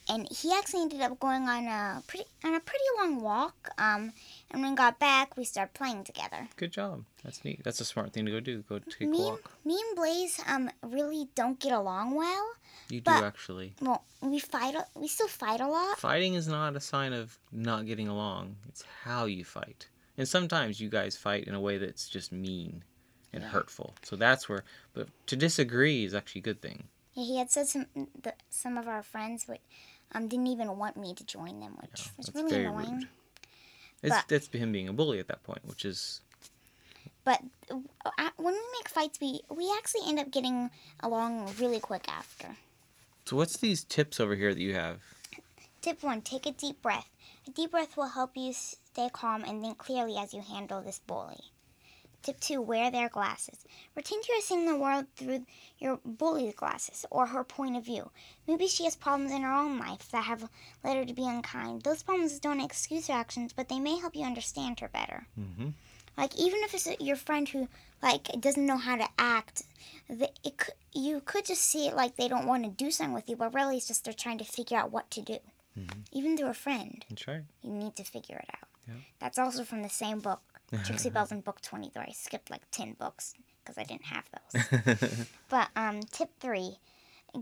and 0.09 0.27
he 0.31 0.53
actually 0.53 0.83
ended 0.83 1.01
up 1.01 1.19
going 1.21 1.49
on 1.49 1.65
a 1.67 2.03
pretty 2.07 2.25
on 2.45 2.55
a 2.55 2.61
pretty 2.61 2.85
long 2.99 3.21
walk. 3.21 3.69
Um, 3.79 4.13
and 4.51 4.63
when 4.63 4.71
we 4.73 4.77
got 4.77 4.99
back, 4.99 5.37
we 5.37 5.45
started 5.45 5.75
playing 5.75 6.05
together. 6.05 6.49
Good 6.57 6.73
job. 6.73 7.05
That's 7.25 7.45
neat. 7.45 7.61
That's 7.65 7.81
a 7.81 7.85
smart 7.85 8.13
thing 8.13 8.25
to 8.27 8.31
go 8.33 8.41
do. 8.41 8.63
Go 8.69 8.79
take 8.79 9.03
a 9.03 9.11
Me, 9.11 9.19
walk. 9.19 9.51
me 9.65 9.75
and 9.87 9.97
Blaze 9.97 10.41
um 10.47 10.71
really 10.83 11.29
don't 11.35 11.59
get 11.61 11.73
along 11.73 12.15
well. 12.15 12.49
You 12.89 13.01
do 13.03 13.11
actually. 13.11 13.75
Well, 13.83 14.03
we 14.23 14.39
fight. 14.39 14.75
We 14.95 15.09
still 15.09 15.29
fight 15.29 15.61
a 15.61 15.69
lot. 15.69 15.99
Fighting 15.99 16.35
is 16.35 16.49
not 16.49 16.75
a 16.77 16.81
sign 16.81 17.13
of 17.13 17.39
not 17.53 17.85
getting 17.87 18.09
along. 18.09 18.57
It's 18.69 18.83
how 19.05 19.27
you 19.27 19.45
fight. 19.45 19.89
And 20.17 20.27
sometimes 20.27 20.81
you 20.81 20.89
guys 20.89 21.17
fight 21.17 21.45
in 21.45 21.55
a 21.55 21.61
way 21.61 21.77
that's 21.79 22.09
just 22.09 22.33
mean 22.33 22.83
and 23.33 23.43
Yeah. 23.43 23.49
hurtful. 23.51 23.95
So 24.03 24.17
that's 24.17 24.49
where. 24.49 24.65
But 24.95 25.09
to 25.27 25.37
disagree 25.37 26.05
is 26.05 26.15
actually 26.15 26.41
a 26.41 26.45
good 26.45 26.61
thing. 26.63 26.89
Yeah, 27.15 27.25
he 27.25 27.39
had 27.39 27.51
said 27.51 27.69
some 27.69 27.87
the, 27.95 28.35
some 28.51 28.79
of 28.79 28.87
our 28.89 29.03
friends 29.03 29.47
would, 29.49 29.59
um 30.13 30.29
didn't 30.29 30.47
even 30.49 30.77
want 30.79 30.97
me 30.97 31.15
to 31.15 31.25
join 31.25 31.61
them, 31.61 31.77
which 31.81 32.09
was 32.17 32.31
really 32.35 32.65
annoying. 32.65 32.95
rude. 33.01 33.09
It's 34.03 34.15
But- 34.15 34.29
that's 34.29 34.49
him 34.49 34.73
being 34.73 34.89
a 34.89 34.93
bully 34.93 35.19
at 35.19 35.29
that 35.29 35.43
point, 35.43 35.65
which 35.65 35.85
is 35.85 36.21
But 37.25 37.43
uh, 37.71 38.31
when 38.37 38.55
we 38.55 38.61
make 38.79 38.89
fights, 38.89 39.19
we 39.21 39.41
we 39.51 39.71
actually 39.77 40.03
end 40.09 40.19
up 40.19 40.31
getting 40.31 40.71
along 41.01 41.55
really 41.59 41.81
quick 41.81 42.05
after. 42.09 42.57
so. 43.27 43.37
What's 43.37 43.57
these 43.59 43.85
tips 43.85 44.19
over 44.21 44.35
here 44.35 44.55
that 44.55 44.61
you 44.61 44.75
have? 44.75 45.01
Tip 45.83 46.03
one: 46.03 46.23
Take 46.23 46.47
a 46.47 46.53
deep 46.53 46.81
breath. 46.81 47.09
A 47.47 47.51
deep 47.51 47.71
breath 47.73 47.97
will 47.97 48.09
help 48.09 48.37
you 48.37 48.53
stay 48.53 49.09
calm 49.13 49.45
and 49.45 49.61
think 49.63 49.77
clearly 49.79 50.17
as 50.17 50.33
you 50.33 50.41
handle 50.43 50.81
this 50.81 50.99
bully. 51.01 51.45
Tip 52.29 52.41
two: 52.41 52.61
Wear 52.61 52.91
their 52.91 53.09
glasses. 53.09 53.65
Pretend 53.95 54.25
you're 54.29 54.43
seeing 54.43 54.67
the 54.67 54.77
world 54.77 55.07
through 55.17 55.47
your 55.79 55.99
bully's 56.05 56.55
glasses 56.55 57.07
or 57.11 57.25
her 57.29 57.43
point 57.43 57.75
of 57.75 57.87
view. 57.87 58.11
Maybe 58.47 58.69
she 58.69 58.85
has 58.85 58.95
problems 58.95 59.33
in 59.33 59.41
her 59.41 59.51
own 59.51 59.79
life 59.79 60.11
that 60.11 60.25
have 60.25 60.51
led 60.85 60.99
her 60.99 61.07
to 61.07 61.15
be 61.15 61.27
unkind. 61.27 61.85
Those 61.85 62.03
problems 62.03 62.39
don't 62.39 62.61
excuse 62.61 63.07
her 63.07 63.15
actions, 63.15 63.55
but 63.55 63.71
they 63.71 63.81
may 63.81 63.97
help 63.99 64.15
you 64.15 64.27
understand 64.27 64.81
her 64.81 64.89
better. 64.89 65.27
Mm-hmm. 65.41 65.69
Like 66.19 66.37
even 66.39 66.61
if 66.65 66.75
it's 66.75 67.01
your 67.01 67.17
friend 67.17 67.49
who 67.49 67.67
like 68.03 68.25
doesn't 68.39 68.67
know 68.67 68.77
how 68.77 68.97
to 68.97 69.09
act, 69.19 69.63
the, 70.11 70.29
it 70.45 70.59
could, 70.59 70.75
you 70.93 71.23
could 71.25 71.47
just 71.47 71.63
see 71.63 71.87
it 71.89 71.97
like 71.97 72.17
they 72.17 72.29
don't 72.29 72.47
want 72.47 72.65
to 72.65 72.71
do 72.85 72.91
something 72.91 73.15
with 73.15 73.31
you, 73.31 73.37
but 73.37 73.55
really 73.55 73.79
it's 73.79 73.89
just 73.89 74.05
they're 74.05 74.13
trying 74.13 74.37
to 74.37 74.45
figure 74.45 74.77
out 74.77 74.93
what 74.93 75.11
to 75.13 75.23
do. 75.23 75.39
Mhm. 75.79 76.05
Even 76.13 76.37
through 76.37 76.49
a 76.49 76.55
friend, 76.55 77.07
That's 77.09 77.27
right. 77.27 77.45
you 77.63 77.73
need 77.73 77.97
to 77.97 78.05
figure 78.05 78.37
it 78.37 78.51
out. 78.53 78.69
Yeah. 78.87 78.95
That's 79.19 79.39
also 79.39 79.65
from 79.65 79.83
the 79.83 79.89
same 79.89 80.19
book, 80.21 80.58
Trixie 80.85 81.11
Belden 81.11 81.41
Book 81.41 81.61
Twenty 81.61 81.91
Three. 81.91 82.05
I 82.09 82.13
skipped 82.13 82.51
like 82.51 82.63
ten 82.71 82.95
books 82.95 83.35
because 83.65 83.79
I 83.79 83.85
didn't 83.85 84.07
have 84.07 84.25
those. 84.33 85.27
But 85.49 85.69
um, 85.77 86.01
tip 86.11 86.31
three, 86.41 86.79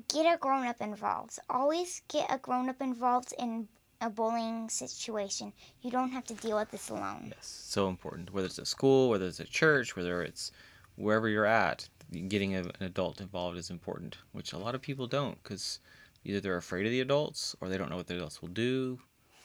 get 0.08 0.32
a 0.32 0.36
grown 0.38 0.66
up 0.66 0.80
involved. 0.80 1.38
Always 1.50 2.02
get 2.08 2.26
a 2.30 2.38
grown 2.38 2.68
up 2.68 2.80
involved 2.80 3.34
in 3.38 3.68
a 4.00 4.10
bullying 4.10 4.68
situation. 4.68 5.52
You 5.82 5.90
don't 5.90 6.10
have 6.10 6.24
to 6.26 6.34
deal 6.34 6.56
with 6.56 6.70
this 6.70 6.90
alone. 6.90 7.32
Yes, 7.34 7.46
so 7.66 7.88
important. 7.88 8.32
Whether 8.32 8.46
it's 8.46 8.58
at 8.58 8.66
school, 8.66 9.10
whether 9.10 9.26
it's 9.26 9.40
at 9.40 9.50
church, 9.50 9.96
whether 9.96 10.22
it's 10.22 10.52
wherever 10.96 11.28
you're 11.28 11.46
at, 11.46 11.88
getting 12.28 12.54
a, 12.56 12.60
an 12.60 12.72
adult 12.80 13.20
involved 13.20 13.58
is 13.58 13.70
important, 13.70 14.18
which 14.32 14.52
a 14.52 14.58
lot 14.58 14.74
of 14.74 14.82
people 14.82 15.06
don't 15.06 15.42
because 15.42 15.80
either 16.24 16.40
they're 16.40 16.56
afraid 16.56 16.86
of 16.86 16.92
the 16.92 17.00
adults 17.00 17.56
or 17.60 17.68
they 17.68 17.78
don't 17.78 17.90
know 17.90 17.96
what 17.96 18.06
the 18.06 18.16
adults 18.16 18.42
will 18.42 18.48
do. 18.48 18.98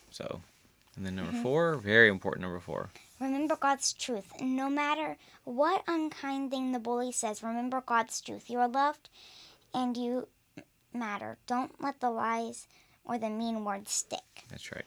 So, 0.10 0.42
and 0.96 1.06
then 1.06 1.16
number 1.16 1.32
four, 1.42 1.76
very 1.76 2.10
important. 2.10 2.42
Number 2.42 2.60
four, 2.60 2.90
Remember 3.22 3.56
God's 3.56 3.94
truth. 3.94 4.34
No 4.42 4.70
matter 4.70 5.18
what 5.44 5.84
unkind 5.88 6.52
thing 6.52 6.72
the 6.72 6.80
bully 6.80 7.12
says, 7.12 7.44
remember 7.44 7.82
God's 7.86 8.20
truth. 8.20 8.50
You 8.50 8.60
are 8.60 8.68
loved 8.68 9.10
and 9.74 9.96
you 9.96 10.28
matter. 10.94 11.38
Don't 11.48 11.82
let 11.82 12.00
the 12.00 12.10
lies 12.10 12.68
or 13.06 13.18
the 13.18 13.30
mean 13.30 13.64
words 13.64 13.92
stick. 13.92 14.46
that's 14.50 14.72
right. 14.72 14.86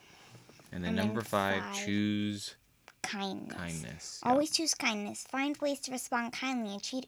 And 0.73 0.83
then 0.83 0.91
And 0.91 0.99
then 0.99 1.07
number 1.07 1.21
five, 1.23 1.63
five. 1.63 1.87
choose 1.87 2.57
Kindness. 3.03 3.57
kindness. 3.57 4.21
Yeah. 4.25 4.33
Always 4.33 4.51
choose 4.51 4.75
kindness. 4.75 5.25
Find 5.31 5.57
ways 5.59 5.79
to 5.81 5.93
respond 5.93 6.33
kindly 6.33 6.73
and 6.75 6.83
treat 6.83 7.07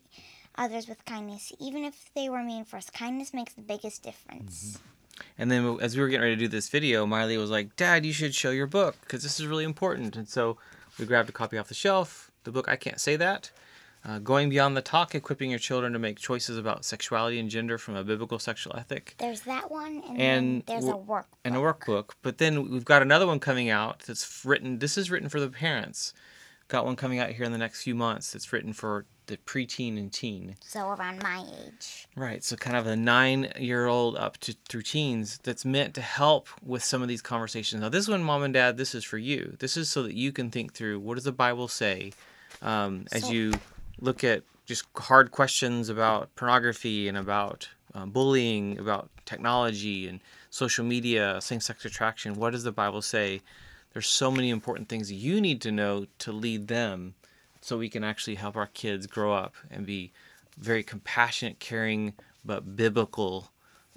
others 0.57 0.87
with 0.89 1.05
kindness, 1.05 1.53
even 1.59 1.85
if 1.85 2.11
they 2.15 2.29
were 2.29 2.43
mean 2.45 2.65
first. 2.65 2.93
Kindness 2.93 3.35
makes 3.35 3.55
the 3.55 3.63
biggest 3.63 4.03
difference. 4.03 4.79
Mm-hmm. 4.79 5.23
And 5.39 5.51
then 5.51 5.79
as 5.81 5.97
we 5.97 6.03
were 6.03 6.09
getting 6.09 6.23
ready 6.23 6.37
to 6.37 6.41
do 6.41 6.49
this 6.49 6.69
video, 6.69 7.07
Miley 7.07 7.39
was 7.39 7.51
like, 7.51 7.75
"Dad, 7.77 8.05
you 8.05 8.13
should 8.13 8.35
show 8.35 8.51
your 8.51 8.67
book 8.67 8.97
because 9.01 9.23
this 9.23 9.41
is 9.41 9.47
really 9.47 9.65
important." 9.65 10.15
And 10.17 10.29
so 10.29 10.59
we 10.99 11.07
grabbed 11.07 11.29
a 11.29 11.33
copy 11.33 11.59
off 11.59 11.69
the 11.69 11.75
shelf. 11.75 12.31
The 12.45 12.53
book 12.53 12.69
I 12.69 12.77
can't 12.77 13.01
say 13.01 13.17
that. 13.17 13.51
Uh, 14.05 14.19
Going 14.21 14.49
beyond 14.51 14.77
the 14.77 14.83
talk, 14.83 15.15
equipping 15.17 15.51
your 15.51 15.59
children 15.59 15.93
to 15.93 15.99
make 15.99 16.19
choices 16.19 16.57
about 16.59 16.85
sexuality 16.85 17.41
and 17.41 17.51
gender 17.51 17.77
from 17.77 17.97
a 17.97 18.05
biblical 18.05 18.39
sexual 18.39 18.77
ethic, 18.77 19.17
There's 19.19 19.41
that 19.43 19.69
one, 19.71 20.03
and, 20.09 20.21
And 20.21 20.21
then 20.21 20.63
there's 20.67 20.85
a 20.85 20.89
w- 20.89 21.05
work. 21.07 21.27
and 21.45 21.57
a 21.57 21.59
workbook. 21.59 22.11
But 22.23 22.39
then 22.39 22.71
we've 22.71 22.85
got 22.85 23.03
another 23.03 23.27
one 23.27 23.41
coming 23.41 23.69
out 23.69 24.01
that's 24.01 24.45
written. 24.45 24.79
This 24.79 24.97
is 24.97 25.11
written 25.11 25.29
for 25.29 25.41
the 25.41 25.49
parents. 25.49 26.15
Got 26.69 26.85
one 26.85 26.95
coming 26.95 27.19
out 27.19 27.31
here 27.31 27.45
in 27.45 27.53
the 27.53 27.59
next 27.59 27.83
few 27.83 27.95
months. 27.97 28.33
That's 28.33 28.53
written 28.53 28.73
for 28.73 29.07
the 29.27 29.37
preteen 29.39 29.99
and 29.99 30.13
teen. 30.13 30.57
So 30.61 30.89
around 30.91 31.23
my 31.23 31.45
age. 31.67 32.07
Right, 32.15 32.43
so 32.45 32.57
kind 32.57 32.77
of 32.77 32.87
a 32.87 32.97
nine-year-old 32.97 34.17
up 34.17 34.39
to 34.39 34.55
through 34.69 34.83
teens 34.83 35.39
that's 35.43 35.65
meant 35.65 35.95
to 35.95 36.01
help 36.01 36.49
with 36.63 36.83
some 36.85 37.03
of 37.03 37.09
these 37.09 37.23
conversations. 37.23 37.83
Now, 37.83 37.89
this 37.89 38.09
one, 38.09 38.23
mom 38.23 38.43
and 38.43 38.55
dad, 38.55 38.77
this 38.77 38.95
is 38.95 39.05
for 39.05 39.19
you. 39.19 39.57
This 39.59 39.77
is 39.77 39.91
so 39.91 40.03
that 40.05 40.15
you 40.15 40.33
can 40.33 40.51
think 40.51 40.75
through 40.75 41.01
what 41.01 41.15
does 41.15 41.25
the 41.25 41.33
Bible 41.33 41.69
say 41.69 42.13
um, 42.63 43.07
as 43.13 43.23
So- 43.25 43.31
you 43.33 43.55
look 44.01 44.23
at 44.25 44.43
just 44.65 44.85
hard 44.97 45.31
questions 45.31 45.89
about 45.89 46.35
pornography 46.37 47.09
and 47.09 47.17
about 47.17 47.69
um, 47.95 48.11
bullying, 48.11 48.79
about 48.79 49.09
technology 49.25 50.07
and 50.09 50.21
social 50.51 50.85
media, 50.85 51.41
same-sex 51.41 51.85
attraction. 51.85 52.35
What 52.35 52.51
does 52.51 52.65
the 52.65 52.73
Bible 52.73 53.01
say? 53.03 53.41
There's 53.93 54.07
so 54.07 54.31
many 54.31 54.51
important 54.51 54.89
things 54.89 55.11
you 55.11 55.41
need 55.41 55.63
to 55.63 55.73
know 55.73 56.07
to 56.19 56.33
lead 56.33 56.69
them, 56.69 57.15
so 57.67 57.77
we 57.77 57.89
can 57.89 58.05
actually 58.05 58.37
help 58.37 58.55
our 58.57 58.69
kids 58.69 59.09
grow 59.09 59.35
up 59.35 59.55
and 59.73 59.85
be 59.85 60.13
very 60.57 60.85
compassionate, 60.85 61.59
caring, 61.59 62.13
but 62.45 62.77
biblical 62.77 63.51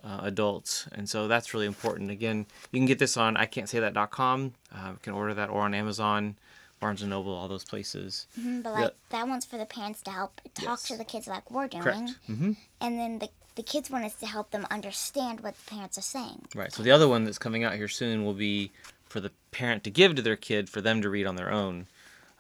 uh, 0.04 0.22
adults. 0.24 0.88
And 0.92 1.08
so 1.08 1.28
that's 1.28 1.54
really 1.54 1.68
important. 1.68 2.10
Again, 2.10 2.48
you 2.72 2.80
can 2.80 2.88
get 2.88 2.98
this 2.98 3.16
on 3.16 3.36
ican'tsaythat.com. 3.36 4.54
Uh, 4.74 4.90
you 4.94 4.98
can 5.04 5.14
order 5.14 5.36
that 5.36 5.52
or 5.52 5.62
on 5.62 5.76
Amazon, 5.76 6.36
Barnes 6.80 7.04
& 7.04 7.06
Noble, 7.06 7.32
all 7.32 7.48
those 7.48 7.64
places. 7.64 8.26
Mhm, 8.40 8.64
But 8.64 8.74
like 8.74 8.96
that 9.10 9.28
one's 9.28 9.46
for 9.46 9.60
the 9.60 9.66
parents 9.68 10.02
to 10.04 10.12
help 10.12 10.42
talk 10.56 10.64
Yes. 10.64 10.88
to 10.88 10.98
the 10.98 11.06
kids 11.06 11.28
like 11.28 11.52
we're 11.52 11.68
doing. 11.68 11.84
Correct. 11.84 12.10
hmm 12.26 12.54
And 12.82 12.98
then 13.00 13.20
the, 13.20 13.30
the 13.54 13.62
kids 13.64 13.92
want 13.92 14.04
us 14.06 14.16
to 14.16 14.26
help 14.26 14.50
them 14.50 14.66
understand 14.72 15.42
what 15.42 15.56
the 15.58 15.70
parents 15.76 15.96
are 16.00 16.02
saying. 16.02 16.48
Right. 16.56 16.74
So 16.74 16.82
the 16.82 16.92
other 16.92 17.08
one 17.08 17.24
that's 17.24 17.38
coming 17.38 17.64
out 17.64 17.76
here 17.76 17.88
soon 17.88 18.26
will 18.26 18.34
be 18.34 18.72
for 19.08 19.20
the 19.20 19.32
parent 19.52 19.84
to 19.84 19.92
give 19.92 20.16
to 20.16 20.24
their 20.24 20.36
kid 20.38 20.70
for 20.70 20.82
them 20.82 21.04
to 21.04 21.10
read 21.10 21.28
on 21.28 21.36
their 21.36 21.52
own. 21.52 21.86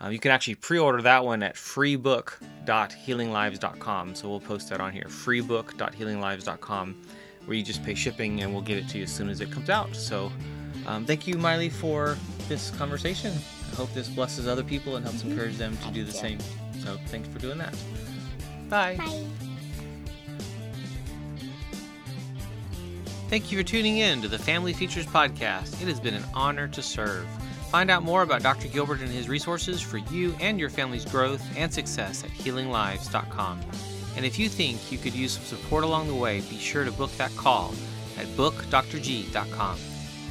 Uh, 0.01 0.07
you 0.09 0.19
can 0.19 0.31
actually 0.31 0.55
pre-order 0.55 1.01
that 1.01 1.25
one 1.25 1.43
at 1.43 1.55
freebook.healinglives.com. 1.55 4.15
So 4.15 4.29
we'll 4.29 4.39
post 4.39 4.69
that 4.69 4.79
on 4.79 4.93
here, 4.93 5.03
freebook.healinglives.com, 5.07 7.01
where 7.45 7.57
you 7.57 7.63
just 7.63 7.83
pay 7.83 7.95
shipping 7.95 8.41
and 8.41 8.53
we'll 8.53 8.61
get 8.61 8.77
it 8.77 8.87
to 8.89 8.97
you 8.97 9.03
as 9.03 9.11
soon 9.11 9.27
as 9.29 9.41
it 9.41 9.51
comes 9.51 9.69
out. 9.69 9.93
So 9.95 10.31
um, 10.87 11.05
thank 11.05 11.27
you, 11.27 11.37
Miley, 11.37 11.69
for 11.69 12.17
this 12.47 12.71
conversation. 12.71 13.33
I 13.71 13.75
hope 13.75 13.93
this 13.93 14.07
blesses 14.07 14.47
other 14.47 14.63
people 14.63 14.95
and 14.95 15.05
helps 15.05 15.21
encourage 15.23 15.57
them 15.57 15.75
to 15.77 15.91
do 15.91 16.05
the 16.05 16.11
Thank 16.11 16.41
same. 16.41 16.81
So 16.81 16.97
thanks 17.07 17.27
for 17.27 17.39
doing 17.39 17.57
that. 17.57 17.75
Bye. 18.69 18.95
Bye. 18.97 19.25
Thank 23.29 23.51
you 23.51 23.57
for 23.59 23.63
tuning 23.63 23.97
in 23.97 24.23
to 24.23 24.27
the 24.27 24.39
Family 24.39 24.73
Features 24.73 25.05
Podcast. 25.05 25.79
It 25.81 25.87
has 25.87 25.99
been 25.99 26.15
an 26.15 26.25
honor 26.33 26.67
to 26.69 26.81
serve. 26.81 27.27
Find 27.69 27.91
out 27.91 28.01
more 28.01 28.23
about 28.23 28.41
Dr. 28.41 28.67
Gilbert 28.67 28.99
and 28.99 29.11
his 29.11 29.29
resources 29.29 29.79
for 29.79 29.97
you 29.97 30.35
and 30.39 30.59
your 30.59 30.71
family's 30.71 31.05
growth 31.05 31.43
and 31.55 31.71
success 31.71 32.23
at 32.23 32.31
healinglives.com. 32.31 33.61
And 34.15 34.25
if 34.25 34.39
you 34.39 34.49
think 34.49 34.91
you 34.91 34.97
could 34.97 35.13
use 35.13 35.33
some 35.33 35.43
support 35.43 35.83
along 35.83 36.07
the 36.07 36.15
way, 36.15 36.41
be 36.41 36.57
sure 36.57 36.83
to 36.83 36.91
book 36.91 37.11
that 37.17 37.35
call 37.35 37.75
at 38.17 38.25
bookdrg.com. 38.29 39.77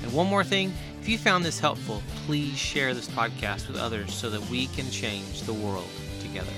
And 0.03 0.13
one 0.13 0.27
more 0.27 0.43
thing, 0.43 0.73
if 1.01 1.09
you 1.09 1.17
found 1.17 1.45
this 1.45 1.61
helpful, 1.61 2.03
please 2.27 2.59
share 2.59 2.93
this 2.93 3.09
podcast 3.09 3.69
with 3.69 3.77
others 3.77 4.13
so 4.13 4.31
that 4.31 4.45
we 4.51 4.67
can 4.67 4.91
change 4.91 5.43
the 5.43 5.55
world 5.55 5.89
together. 6.21 6.53